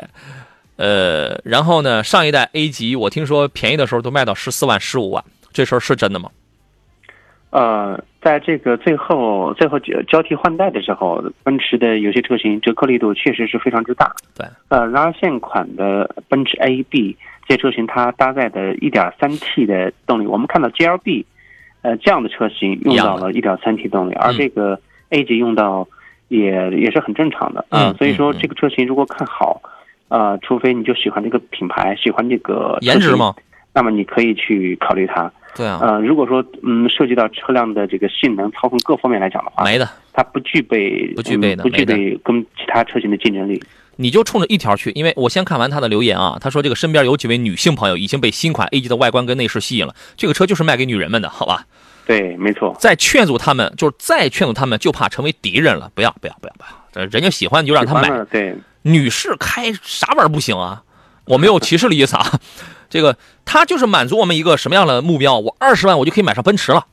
[0.76, 6.30] 呃，然后呢，上一代 A 级我听说便宜的时候都卖到十四万、十五万，这事儿是真的吗？
[7.50, 14.14] 呃，在这个最后最后交交替换代的时候，奔驰的有些车型折扣力度确实是非常之大。
[14.36, 14.46] 对。
[14.68, 21.24] 呃，然而现款的奔驰 A、B 这些车型，它搭载的 1.3T 的动力，我们看到 GLB，
[21.82, 25.86] 呃，这样的车型用到了 1.3T 动力，而这个 A 级用到
[26.28, 27.94] 也也是很正常的嗯。
[27.94, 29.60] 所以说，这个车型如果看好。
[30.12, 33.32] 呃，除非你就喜欢这个品牌，喜欢这个颜值吗？
[33.72, 35.30] 那么你可以去考虑它。
[35.54, 35.78] 对啊。
[35.80, 43.62] 呃，如果说嗯涉及到车辆的这个性能、操控各方面来讲的话，没的，它不具备，不具备的，不具备跟其他车型的竞争力。
[44.00, 51.66] 你就冲着一条去，因为我先看完他的留言啊，他说这个身边有几位女性朋友已经被新款 A 级的外观跟内饰吸引了，这个车就是卖给女人们的，好吧？
[52.06, 52.74] 对，没错。
[52.80, 55.90] 再劝阻他们，就是再劝阻他们，就怕成为敌人了。
[55.94, 57.06] 不要，不要，不要，不要！
[57.06, 58.24] 人家喜欢就让他买。
[58.24, 58.56] 对。
[58.82, 60.82] 女士开啥玩意儿不行啊？
[61.26, 62.40] 我没有歧视的意思啊，
[62.88, 65.38] 这个他就是满足我们一个什么样的目标？
[65.38, 66.86] 我二十万我就可以买上奔驰了。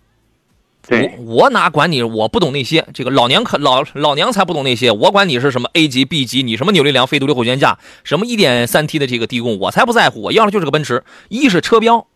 [0.87, 2.01] 对，我哪管你？
[2.01, 4.89] 我不懂那些，这个老娘可老老娘才不懂那些。
[4.89, 10.21] 我管你是什么 A 级、B 级，你什么扭力梁、非独立后悬架，什么一点三 T 的这个低功，我才不在乎。
[10.21, 12.07] 我要的就是个奔驰，一是车标，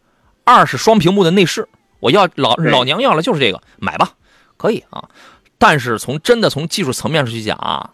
[0.46, 1.68] 二是双屏幕的内饰。
[2.00, 4.14] 我要老老娘要的就是这个，买吧，
[4.56, 5.10] 可以啊。
[5.58, 7.92] 但是从真的从技术层面上去讲啊。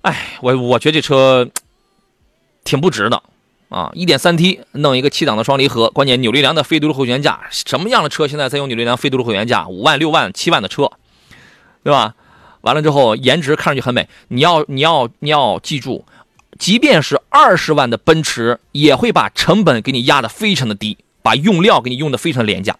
[0.00, 1.48] 哎，我我觉得这车
[2.64, 3.22] 挺不值的
[3.68, 3.90] 啊！
[3.94, 9.66] 一点三 T 弄一个七档的双离合，关键扭力梁的非独立后悬架，什么样的车现在在用扭力梁非独立后悬架？
[9.68, 10.90] 五万、六万、七万的车，
[11.82, 12.14] 对吧？
[12.62, 14.08] 完了之后，颜值看上去很美。
[14.28, 16.04] 你要你要你要记住，
[16.58, 22.76] 即便是二十万的奔驰，也会把成本给你压得非常的低，把用料给你用的非常廉价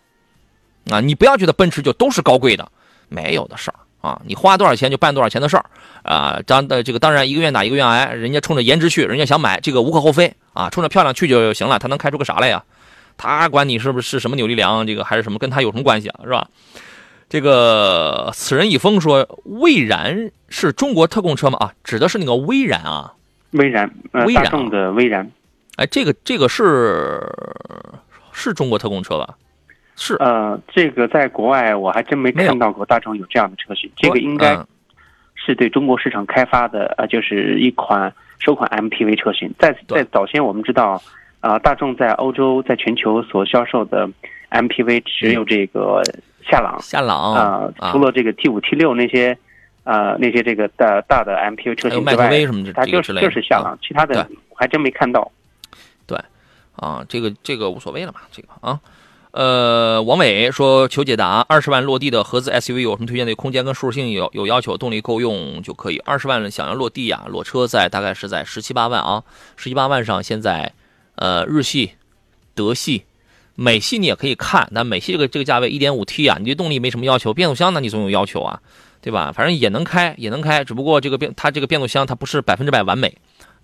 [0.91, 1.01] 啊！
[1.01, 2.69] 你不要觉得奔驰就都是高贵的，
[3.09, 3.79] 没有的事儿。
[4.07, 5.65] 啊，你花多少钱就办多少钱的事儿，
[6.05, 12.63] 啊，当的这个当然一个愿打一个愿挨，人家冲着颜值去，人家想买这个无可厚非啊，冲着漂亮去就行了，他能开出个啥来呀？
[13.17, 16.21] 他管你是不是什么扭力梁，这个还是什么，跟他有什么关系啊？
[16.23, 16.49] 是吧？
[17.29, 21.59] 这个此人已封说，蔚然是中国特供车吗？
[21.59, 23.15] 啊，指的是那个蔚然啊，
[23.51, 25.29] 蔚然，蔚然，大众的蔚然。
[25.75, 27.21] 哎，这个这个是
[28.33, 29.35] 是中国特供车吧？
[29.97, 33.91] 是呃，这个在国外我还真没看到过大众有这样的车型。
[33.97, 34.55] 这个应该
[35.35, 39.51] 是对中国市场开发的，呃，就是一款首款 MPV 车型。
[39.59, 41.01] 在在早先我们知道，
[41.41, 44.07] 啊，大众在欧洲在全球所销售的
[44.51, 46.03] MPV 只有这个
[46.47, 49.37] 夏朗，夏朗啊，除了这个 T 五 T 六那些，
[49.85, 55.33] 呃，那些这个大大的 MPV 车型之外，它就是就是夏朗，其他的我还真没看到。
[56.07, 56.19] 对，
[56.77, 58.79] 啊，这个这个无所谓了嘛，这个啊。
[59.37, 63.27] 呃，王伟说求解答：二十万落地的合资 SUV 有什么推荐？
[63.27, 65.99] 对空间跟舒适性有有要求，动力够用就可以。
[66.07, 69.23] 二十万想要落地呀，裸车在大概是在十七八万啊，
[69.59, 70.73] 十七八万上现在，
[71.17, 71.93] 呃，日系、
[72.55, 73.05] 德系、
[73.55, 74.69] 美系你也可以看。
[74.71, 78.61] 那美系这个这个价位一点五 T 啊，你对动力没什么要求，变速箱呢你总有要求啊，
[79.03, 79.33] 对吧？
[79.33, 83.15] 反正也能开，也能开，只不过这个变它这个变速箱它不是百分之百完美，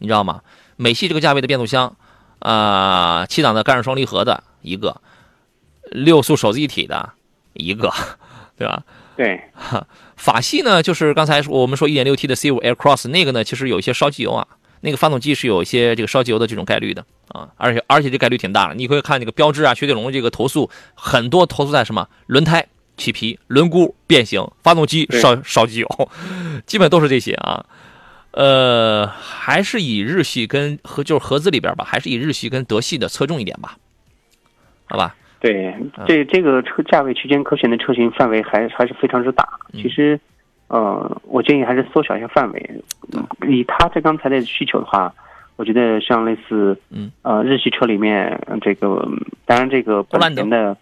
[0.01, 0.43] 你知道吗？
[0.77, 1.97] 美系这个价位的变速箱，
[2.41, 5.01] 啊，七档的干式双离合的一个。
[5.93, 7.13] 六速手自一体的
[7.55, 7.93] 一个，
[8.57, 8.83] 对吧？
[9.17, 9.41] 对，
[10.17, 14.47] 法系呢，就是刚才我们说一点六 T 的 C5 Aircross 那个呢，其实有一些烧机油啊，
[14.81, 18.75] 那个发动机是有一些这个烧机油的这种概率的啊，而且而且这概率挺大的。
[18.75, 22.09] 你可以看这个标志啊，雪铁龙这个投诉很多投诉在什么？
[22.27, 26.11] 轮胎起皮、轮毂变形、发动机烧烧机油，
[26.67, 27.65] 基本都是这些啊。
[28.31, 33.77] 呃，还是以日系跟和就是合资里边吧，还是以日系跟德系的侧重一点吧，
[34.87, 35.15] 好吧？
[35.43, 35.75] 对，
[36.07, 39.49] 这这个车价位区间可选的车型范围还还是非常之大。
[39.73, 40.19] 其实，
[40.69, 42.83] 呃，我建议还是缩小一下范围。
[43.49, 45.13] 以他这刚才的需求的话，
[45.57, 49.05] 我觉得像类似，嗯，呃，日系车里面这个，
[49.45, 50.77] 当然这个本田的，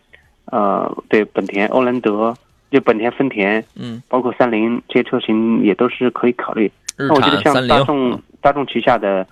[0.44, 2.34] 呃，对，本田、欧蓝德，
[2.70, 6.70] 就本田、丰田，嗯，包括三菱这些车型也都是可以考虑。
[6.98, 9.26] 那我觉得像大众大众旗下的。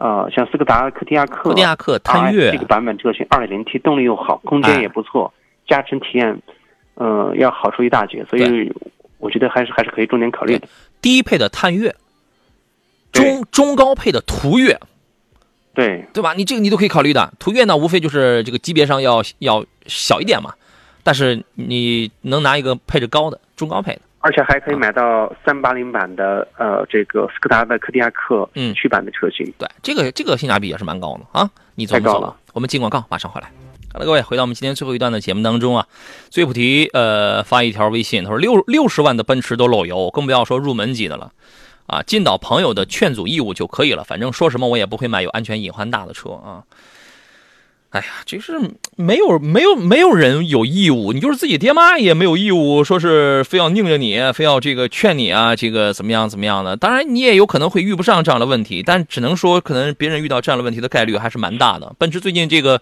[0.00, 5.34] 呃，像斯柯达柯迪亚克、柯迪亚克探岳这个版本车型，二点零 T 动力又好，空间也不错，
[5.66, 6.40] 驾乘体验，
[6.94, 8.72] 呃，要好出一大截，所以
[9.18, 10.68] 我觉得还是还是可以重点考虑的。
[11.02, 11.96] 低配的探岳，
[13.10, 14.78] 中中高配的途岳，
[15.74, 16.32] 对对吧？
[16.34, 17.32] 你这个你都可以考虑的。
[17.40, 20.54] 途岳呢，无非就是这个级别上要要小一点嘛，
[21.02, 24.02] 但是你能拿一个配置高的中高配的。
[24.28, 29.50] 而且还可以买到三八零版的呃，这个斯柯达的柯迪亚克嗯驱版的车型。
[29.56, 31.48] 对，这个这个性价比也是蛮高的啊。
[31.76, 32.36] 你怎么走了？
[32.52, 33.50] 我们进广告，马上回来。
[33.90, 35.86] 好了，各位，回到我们今天最后一段的节目当中啊，
[36.28, 41.32] 最普提呃发一条微信，他说六六十万的奔驰都漏油，更不要说入门级的了。
[41.86, 44.04] 啊，尽到朋友的劝阻义务就可以了。
[44.04, 46.62] 反正说什么我也不会买有安全隐患大的车啊。
[47.90, 48.58] 哎呀，就是
[48.96, 56.76] 没有没有没有人有义务，你就是自己爹妈也没有义务，说是非要拧着你，非要这个劝你啊，这个怎么样怎么样的。
[56.76, 61.94] 当然你也有可能会遇不上这样的问题，但只能说可能别人遇到这样的问题的概率还是蛮大的。
[61.98, 62.80] 奔驰最近这个。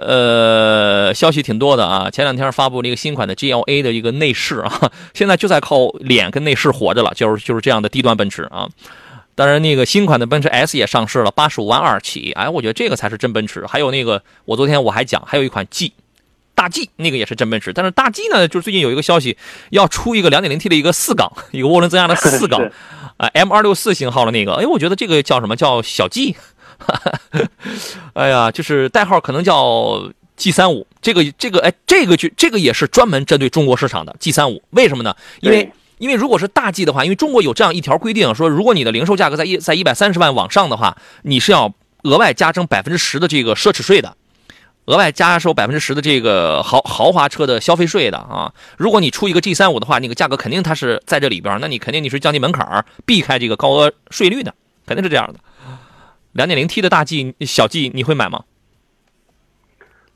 [0.00, 2.08] 呃，消息挺多的啊。
[2.08, 8.68] 前两天发布了一个新款的 GLA 的一个内饰啊， 现在就在靠脸跟内饰活着了，就是就是这样的低端奔驰啊。
[9.38, 12.32] 当然，那个新款的奔驰 S 也上市了，八十五万二起。
[12.32, 13.64] 哎，我觉得这个才是真奔驰。
[13.68, 15.92] 还有那个，我昨天我还讲，还有一款 G
[16.56, 17.72] 大 G，那个也是真奔驰。
[17.72, 19.38] 但是大 G 呢，就是最近有一个消息
[19.70, 22.68] 要出一个两点零 T 的一个四缸，一个涡轮增压的四缸
[23.16, 24.54] 啊，M264 型号的那个。
[24.54, 26.34] 哎，我觉得这个叫什么叫小 G。
[28.14, 34.60] 哎呀，就是代号可能叫 G 三五，这个这个哎，这个就这个也是专门针对中国市场的 G 三五。
[34.70, 35.14] 为什么呢？
[35.42, 41.72] 因为因为如果是大 G 的话，因为中国有这样一条规定，说如果你的零售价格在一在一百三十万往上的话，你是要
[42.04, 44.16] 额外加征百分之十的这个奢侈税的，
[44.86, 48.52] 额外加收百分之十的这个豪豪华车的消费税的啊。
[48.76, 54.54] 如果你出一个 G 三五的话，那个价格肯定它是在这里边，那你肯定你是降低门槛避开这个高额税率的，
[54.86, 55.40] 肯定是这样的。
[56.32, 58.44] 两点零 T 的大 G 小 G 你会买吗？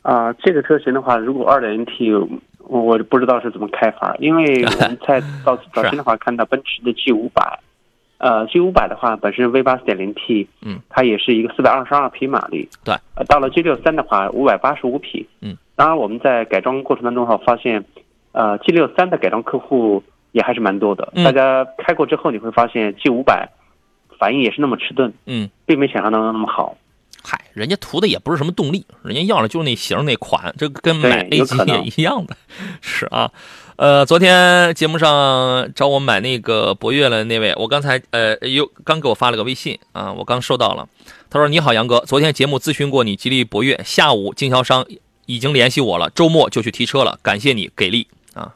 [0.03, 2.11] 啊，这个车型的话，如果二点零 T，
[2.69, 7.59] 我不知道是怎么开发，因为 我们在到早前的话看到奔驰的 G 五百，
[8.19, 17.85] 呃，G 五百的话本身 V 八四点零 T，嗯，它也是一个四百二十二匹马力，对，呃，到了 G 六三的话五百八十五匹，嗯，当然我们在改装过程当中哈发现，
[18.33, 20.03] 呃，G 六三的改装客户
[20.33, 23.49] 也还是蛮多的，大家开过之后你会发现 G 五百。
[24.19, 26.77] 反应也是那么迟钝，嗯，并没想象当中那么好。
[27.23, 32.37] 嗨，人家图的也不是什么动力，人家要的就是那型那款，这跟买 A 级也一样的。
[32.81, 33.31] 是啊，
[33.77, 40.89] 呃，昨天节目上找我买那个博越的那位，我刚才呃又刚给我发了个微信啊，我刚收到了。
[41.31, 44.85] 他说：“你好，杨哥，昨天节目咨询过你吉利博越，下午经销商
[45.27, 48.55] 已经联系我了，周末就去提车了，感谢你给力啊，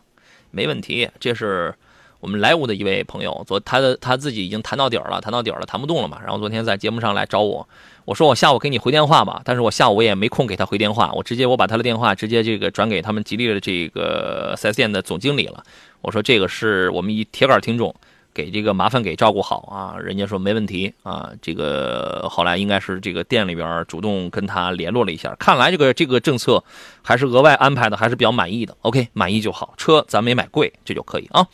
[0.51, 1.75] 没问题，这是。”
[2.19, 6.19] 我们莱芜的一位朋友，昨他的他自己已经谈到底儿了，谈到底儿了，谈不动了嘛。
[6.25, 7.69] 然后昨天在节目上来找我，
[8.07, 15.65] 我说我下午给你回电话吧，但是我下午我也没空给他回电话，我直接我把他的电话直接这个转给他们吉利的这个四 S 店的总经理了。
[16.03, 17.93] 我说这个是我们一铁杆听众，
[18.33, 19.99] 给这个麻烦给照顾好啊。
[19.99, 26.63] 人家说没问题啊，这个后来应该是这个店里边主动跟他联络了一下，看来这个这个政策
[27.03, 28.77] 还是额外安排的，还是比较满意的。
[28.83, 31.45] OK，满意就好，车咱没买贵，这就可以啊。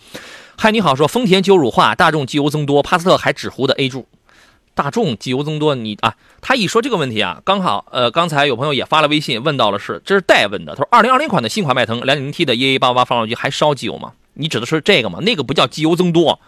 [0.59, 4.07] 嗨，你好，说丰田机油乳化，大众机油增多，帕萨特还纸糊的 A 柱，
[4.75, 14.13] 大众机油增多，你啊，他一说这个问题啊，刚好呃，刚才有朋友也发了微信问到了，是这是代问的，他说二零二零款的新款迈腾两点零 T 的 EA 八八发动机还烧机油吗？
[14.35, 15.19] 你指的是这个吗？
[15.21, 16.41] 那个不叫机油增多，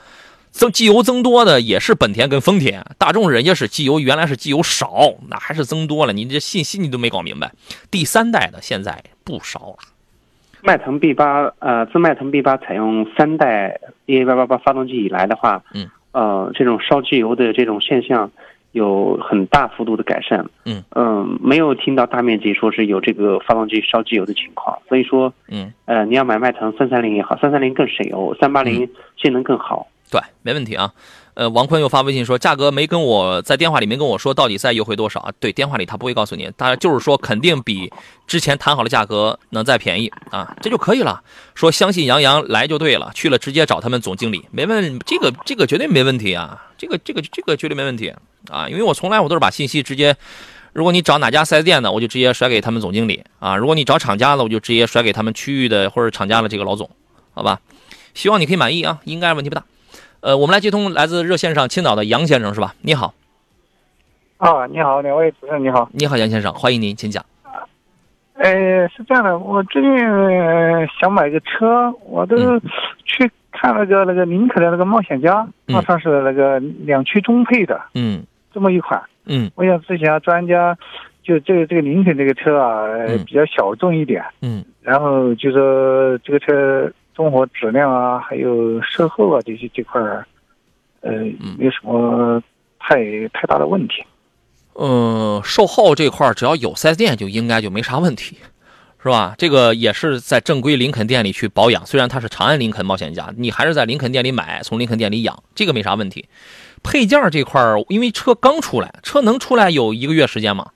[0.51, 7.53] 增机油增多的也是本田跟丰田，大众人家是机油原来是机油少，那还是增多了，你这信息你都没搞明白，
[7.91, 9.77] 第三代的现在不烧了。
[10.63, 18.31] 迈腾 B 八，呃，自迈腾 B 八采用三代 EA 八八八发动机以来的话，嗯，呃，这种烧机油的这种现象
[18.71, 20.83] 有很大幅度的改善，嗯。
[20.95, 30.93] 嗯，没有听到大面积说是有这个发动机烧机油的情况，所以说，嗯，呃，你要买迈腾三三零也好，三三零更省油，三八零性能更好，对，没问题啊。
[31.35, 35.33] 呃，王坤又发微信说，价格没跟我在电话里没跟我说到底再优惠多少啊？
[35.41, 37.93] 对，电话里他不会告诉你，他就是说肯定比
[38.27, 41.21] 之前谈好的价格能再便宜啊，这就可以了。
[41.55, 48.15] 说相信杨洋来就对了，去了直接找他们总经理，没问这个这个绝对没问题啊，这个这个这个绝对没问题
[48.49, 50.17] 啊，因为我从来我都是把信息直接，
[50.73, 56.89] 如果你找哪家四 S 店的，我就直接甩给他们总经理啊；如果你找厂家的，我就直接甩给他们区域的或者厂家的这个老总，
[57.33, 57.59] 好吧？
[58.15, 59.65] 希望你可以满意啊，应该问题不大。
[60.25, 62.75] 呃，我们来接通来自热线上青岛的杨先生，是吧？
[62.81, 63.13] 你好。
[64.39, 65.87] 啊，你好，两位主持人，你好。
[65.93, 67.23] 你好，杨先生，欢迎您，请讲。
[68.33, 69.93] 呃，是这样的，我最近
[70.99, 72.59] 想买个车，我都
[73.05, 80.75] 去看那个那个林肯的那个冒险家，好像是那个两驱中配的，嗯，这么一款，嗯，我想咨询下专家，
[81.23, 82.89] 就这个这个林肯这个车啊，
[83.27, 86.91] 比较小众一点，嗯，然后就说这个车。
[87.15, 90.27] 综合质量啊，还有售后啊这些这块儿，
[91.01, 91.13] 呃，
[91.57, 92.43] 没有什么
[92.79, 92.97] 太
[93.29, 94.05] 太大的问题。
[94.75, 98.37] 嗯，售后这块儿只要有四 S 店就应该就没啥问题，
[99.01, 99.35] 是吧？
[99.39, 106.27] 这个也是在正规林肯店里去保养，虽然它是长安林肯冒险家，你还是在林肯店里买，从林肯店里养，这个没啥问题。
[106.83, 110.71] 配件这块儿，因为车刚出来，车能出来有一个月时间吗？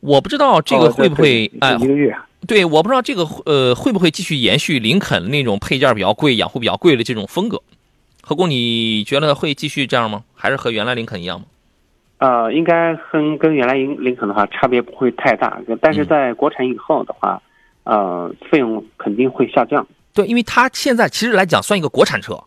[0.00, 2.16] 我不知道这个会不会哎，一个月
[2.46, 7.60] 对，我不知道这个呃会不会继续延续林肯那种配件比较贵、养护比较贵的这种风格。
[8.22, 10.22] 何工，你觉得会继续这样吗？
[10.34, 11.46] 还是和原来林肯一样吗？
[12.18, 17.40] 呃，应该跟跟原来林林肯的话差别不会太大，但是在国产以后的话，
[17.84, 19.86] 呃，费用肯定会下降。
[20.12, 22.38] 对，因为它现在其实来讲算一个国产车，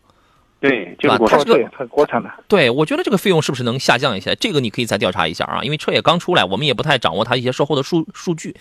[0.66, 2.30] 对，就是国产对，它国产的。
[2.48, 4.34] 对我觉得这个费用是不是能下降一些？
[4.36, 8.56] 这个你可以再调查一下啊，因为车也刚出来，我们也不太掌握它一些售后的数数据。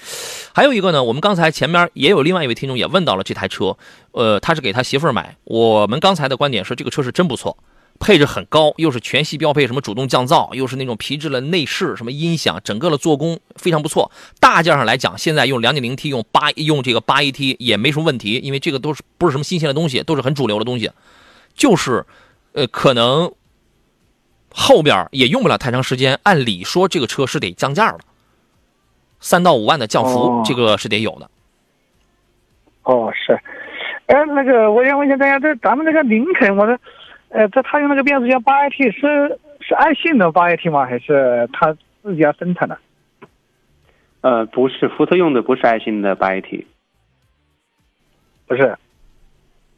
[0.54, 3.78] 还有一个呢，我们刚才前面也有另外一位听众也问到了这台车，
[4.12, 5.38] 呃，他是给他媳妇儿买。
[5.46, 7.58] 我们刚才的观点是这个车是真不错，
[8.02, 14.12] 配置很高，又是全系标配，什么主动降噪，又是那种皮质的内饰，什么音响，整个的做工非常不错。
[14.42, 20.92] 大件上来讲，现在用 2.0T 用八用这个 8AT 也没什么问题，因为这个都是不是什么新鲜的东西，都是很主流的东西，
[21.54, 22.06] 就是
[22.54, 23.34] 呃可能
[24.50, 26.20] 后边也用不了太长时间。
[26.24, 28.00] 按理说这个车是得降价了，
[29.20, 31.30] 三到五万的降幅，哦这个是得有的。
[32.84, 33.40] 哦，是。
[34.08, 36.78] 哎，那个我想问一下大家，这咱们这个林肯，我说，
[37.30, 40.86] 呃，这他用那个变速箱八 AT 是是爱信的八 AT 吗？
[40.86, 42.78] 还是他自己家生产的？
[44.20, 46.66] 呃，不是，福特用的不是爱信的八 AT，
[48.46, 48.78] 不是。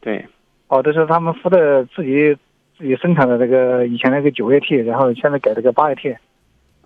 [0.02, 0.28] 对，
[0.68, 2.36] 哦，这是他们福特自己
[2.78, 6.18] 自己生产的那个以前那个九 AT，然后现在改了个八 AT。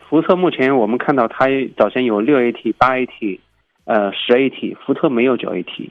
[0.10, 1.46] 福特目前我们看到它
[1.78, 3.40] 早先有六 AT、八 AT，
[3.86, 5.90] 呃，十 AT，福特没有九 AT。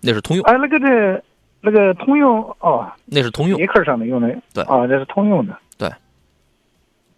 [0.00, 1.22] 那是通用，哎，那个这
[1.60, 3.66] 那个通用哦，那是通用尼。
[3.66, 5.90] 克上的用的，对啊，那是通用的，对。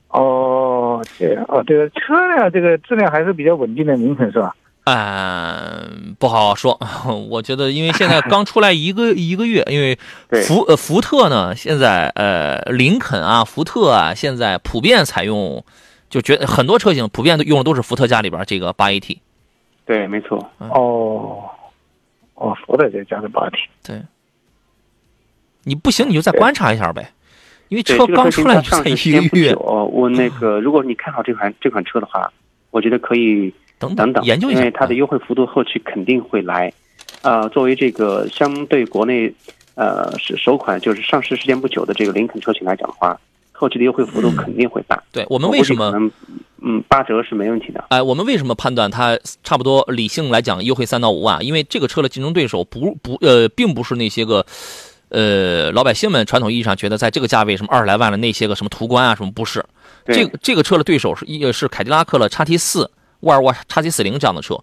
[0.09, 4.57] 哦，这样哦，对，车呢，这个质量还是比较稳定的，林肯是吧？
[4.95, 6.78] 嗯，不好说。
[7.30, 9.99] 我觉得，因为现在刚出来一个 一个月，因为
[10.47, 15.64] 福呃福特呢，现在呃林肯啊、福特啊，现在普遍采用，
[16.09, 19.18] 就觉得很多车型普遍都用的都是福特家里边这个八 AT。
[19.84, 20.39] 对，没错。
[20.59, 21.45] 哦，
[22.34, 23.59] 哦，福特这加的八 AT。
[23.84, 24.03] 对，
[25.64, 27.12] 你不行你就再观察一下呗，
[27.68, 29.59] 因为，车刚出来才一个月时间不久，，
[29.93, 32.30] 我那个如果你看好这款这款车的话，
[32.70, 34.61] 我觉得可以等等等，研究一下。
[34.61, 36.72] 因为它的优惠幅度后期肯定会来。
[37.22, 39.33] 呃，作为这个相对国内
[39.74, 43.18] 呃是首款就是上市时间不久的这个林肯车型来讲的话，
[43.51, 45.03] 后期的优惠幅度肯定会大。
[45.11, 45.93] 对我们为什么
[46.61, 47.85] 嗯八折是没问题的。
[47.89, 51.45] 哎，我们为什么判断它差不多理性来讲优惠三到五万？
[51.45, 54.45] 因为这个车的竞争对手不不呃，并不是那些个
[55.09, 59.64] 呃老百姓们传统意义上觉得在这个价位什么二十来万的那些个什么途观啊什么不是，
[60.05, 62.89] 对这个这个车的对手是一是凯迪拉克的叉 T 四、
[63.21, 64.59] 沃尔沃叉 T 四零这样的车，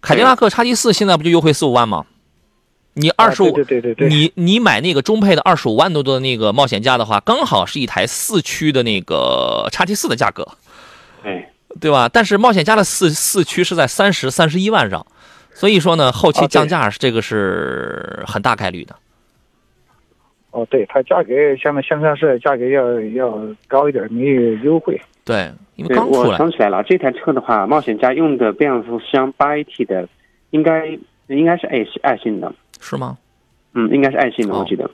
[0.00, 2.06] 凯迪拉克叉 T 四现在不就优惠四五万吗？
[2.94, 10.48] 你二十五，啊对对对你你买那个中配的二十五万多的那个冒险家的话，刚好是一台四驱的那个叉 T 四的价格。
[11.22, 11.46] 对，
[11.78, 12.08] 对吧？
[12.08, 15.04] 但是冒险家的四四驱是在三十三十一万上，
[15.52, 18.96] 所以说呢，后期降价是这个是很大概率的。
[20.52, 23.38] 哦，对，它价格现在现在是价格要要
[23.68, 24.98] 高一点，没有优惠。
[25.26, 30.08] 对，因为刚出来，想起来了，这台车的话，冒险家用的变速箱八 AT 的，
[30.50, 30.86] 应该
[31.26, 33.18] 应该是爱信爱信的，是吗？
[33.74, 34.88] 嗯，应该是爱信的，哦我记得。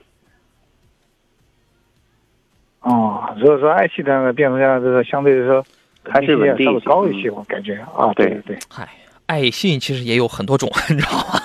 [2.81, 5.65] 哦，如果说爱信的变速箱，这个相对来说
[6.03, 8.59] 还是稳定稍微高一些，我感觉啊，对对对。
[8.71, 8.89] 嗨，
[9.27, 11.41] 爱信其实也有很多种，你知道吗？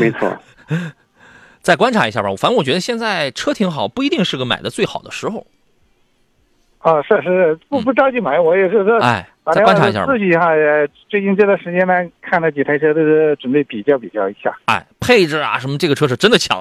[0.00, 0.34] 没错，
[1.60, 2.28] 再观察一下吧。
[2.36, 5.46] 反正我觉得现在车挺好，不一定是个买的最好的时候。
[6.82, 10.18] 啊，是是，不不着急买，我也是说，哎，再观察一下吧自。
[10.18, 14.52] 己哈，呃最近这段时间呢，看了几台车，都是准备比较比较一下。
[14.66, 16.60] 哎，配置啊什么，这个车是真的强，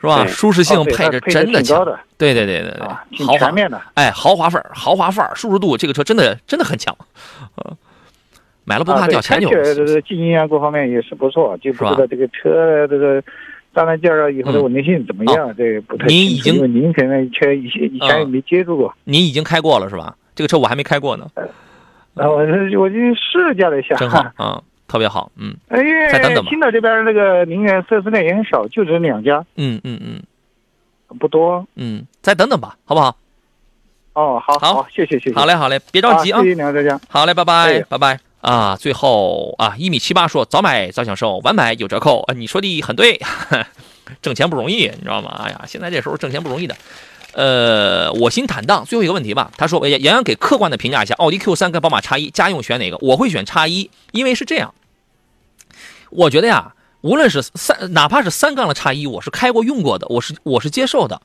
[0.00, 0.24] 是吧？
[0.26, 1.84] 舒适性、配置真的强
[2.16, 3.80] 对对对对对，豪华全面的。
[3.94, 6.96] 哎，豪华范儿、豪华范儿、舒适度，这个车真的真的很强，
[7.56, 7.76] 呃，
[8.64, 9.84] 买了不怕掉钱就开起来这。
[9.84, 13.20] 个静音啊，各方面也是不错，就不是吧知道这个车这个
[13.76, 14.64] 上来介绍以后的嗯。
[14.64, 18.92] 稳定性怎么样，这个不太您已经您可能车以前以前也嗯没接触过。
[19.04, 20.16] 您已经开过了是吧？
[20.34, 21.28] 这个车我还没开过呢，
[22.14, 25.54] 啊我是我就试驾了一下，真好 啊，特别好，嗯。
[25.68, 25.78] 哎，
[26.10, 26.50] 再等等吧。
[26.50, 30.22] 青岛这边那个宁远四 S 店也很少，就这两家，嗯嗯嗯。
[31.18, 31.66] 不多。
[31.76, 33.16] 嗯，再等等吧，好不好？
[34.14, 34.74] 哦，好好。
[34.74, 35.34] 好，谢谢谢谢。
[35.36, 36.42] 好嘞好嘞，别着急啊。
[36.42, 37.00] 谢，谢两位大家。
[37.08, 38.76] 好嘞，拜拜哎拜拜啊！
[38.76, 43.20] 最后啊，一米七八说早买早享受，晚买有折扣啊，你说的很对，
[44.22, 45.40] 挣钱不容易，你知道吗？
[45.42, 46.76] 哎呀，现在这时候挣钱不容易的。
[47.32, 48.84] 呃，我心坦荡。
[48.84, 52.96] 最后一个问题吧，他说：“杨洋给客观的评价一下，奥迪 Q 三跟宝马叉一，家用选哪个？
[53.00, 54.72] 我会选叉一，因为是这样，
[56.10, 61.20] 我觉得呀，无论是三，哪怕是三缸的叉一，我是开过用过的，我是我是接受的。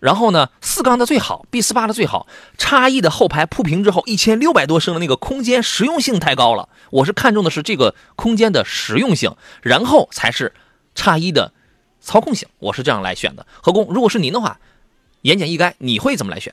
[0.00, 2.26] 然后呢，四缸的最好，B 四八的最好，
[2.58, 10.52] 叉一的后排铺平之后，一千六百多升的那个空间实用性太高了，我是看中的是这个空间的实用性，然后才是
[10.94, 11.52] 叉一的
[12.00, 13.46] 操控性，我是这样来选的。
[13.62, 14.58] 何工，如果是您的话，
[15.22, 16.52] 言简意赅，你会怎么来选？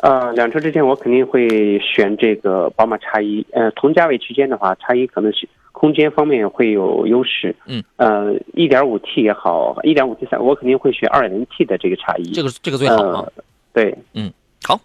[0.00, 3.44] 呃，两车之间我肯定会选这个宝马叉一。
[3.52, 5.48] 呃，同价位区间的话，叉一可能是
[5.78, 7.54] 空间方面会有优势。
[7.66, 7.82] 嗯。
[7.96, 12.32] 呃，一点五 T 也好，一点五 T 三，我肯定会选二点零 T 的这个叉一。
[12.32, 13.24] 这个这个最好啊。
[13.72, 14.32] 对，嗯，
[14.64, 14.80] 好，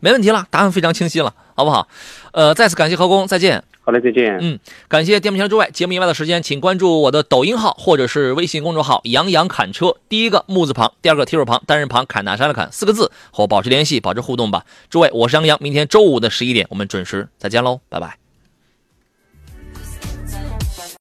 [0.00, 1.86] 没问题了，答案非常清晰了，好不好？
[2.32, 3.62] 呃，再次感谢何工，再见。
[3.82, 4.36] 好嘞，再见。
[4.40, 4.58] 嗯，
[4.88, 14.64] 感谢电瓶车之外，节目以外的时间，请关注我的抖音号或者是微信公众号“杨洋侃车”，第一个木字旁，第二个提手旁，单人旁，侃大山的侃四个字，和我保持联系，保持互动吧。
[14.90, 18.25] 诸位，我是杨洋，明天周五的十一点，我们准时再见喽，拜拜。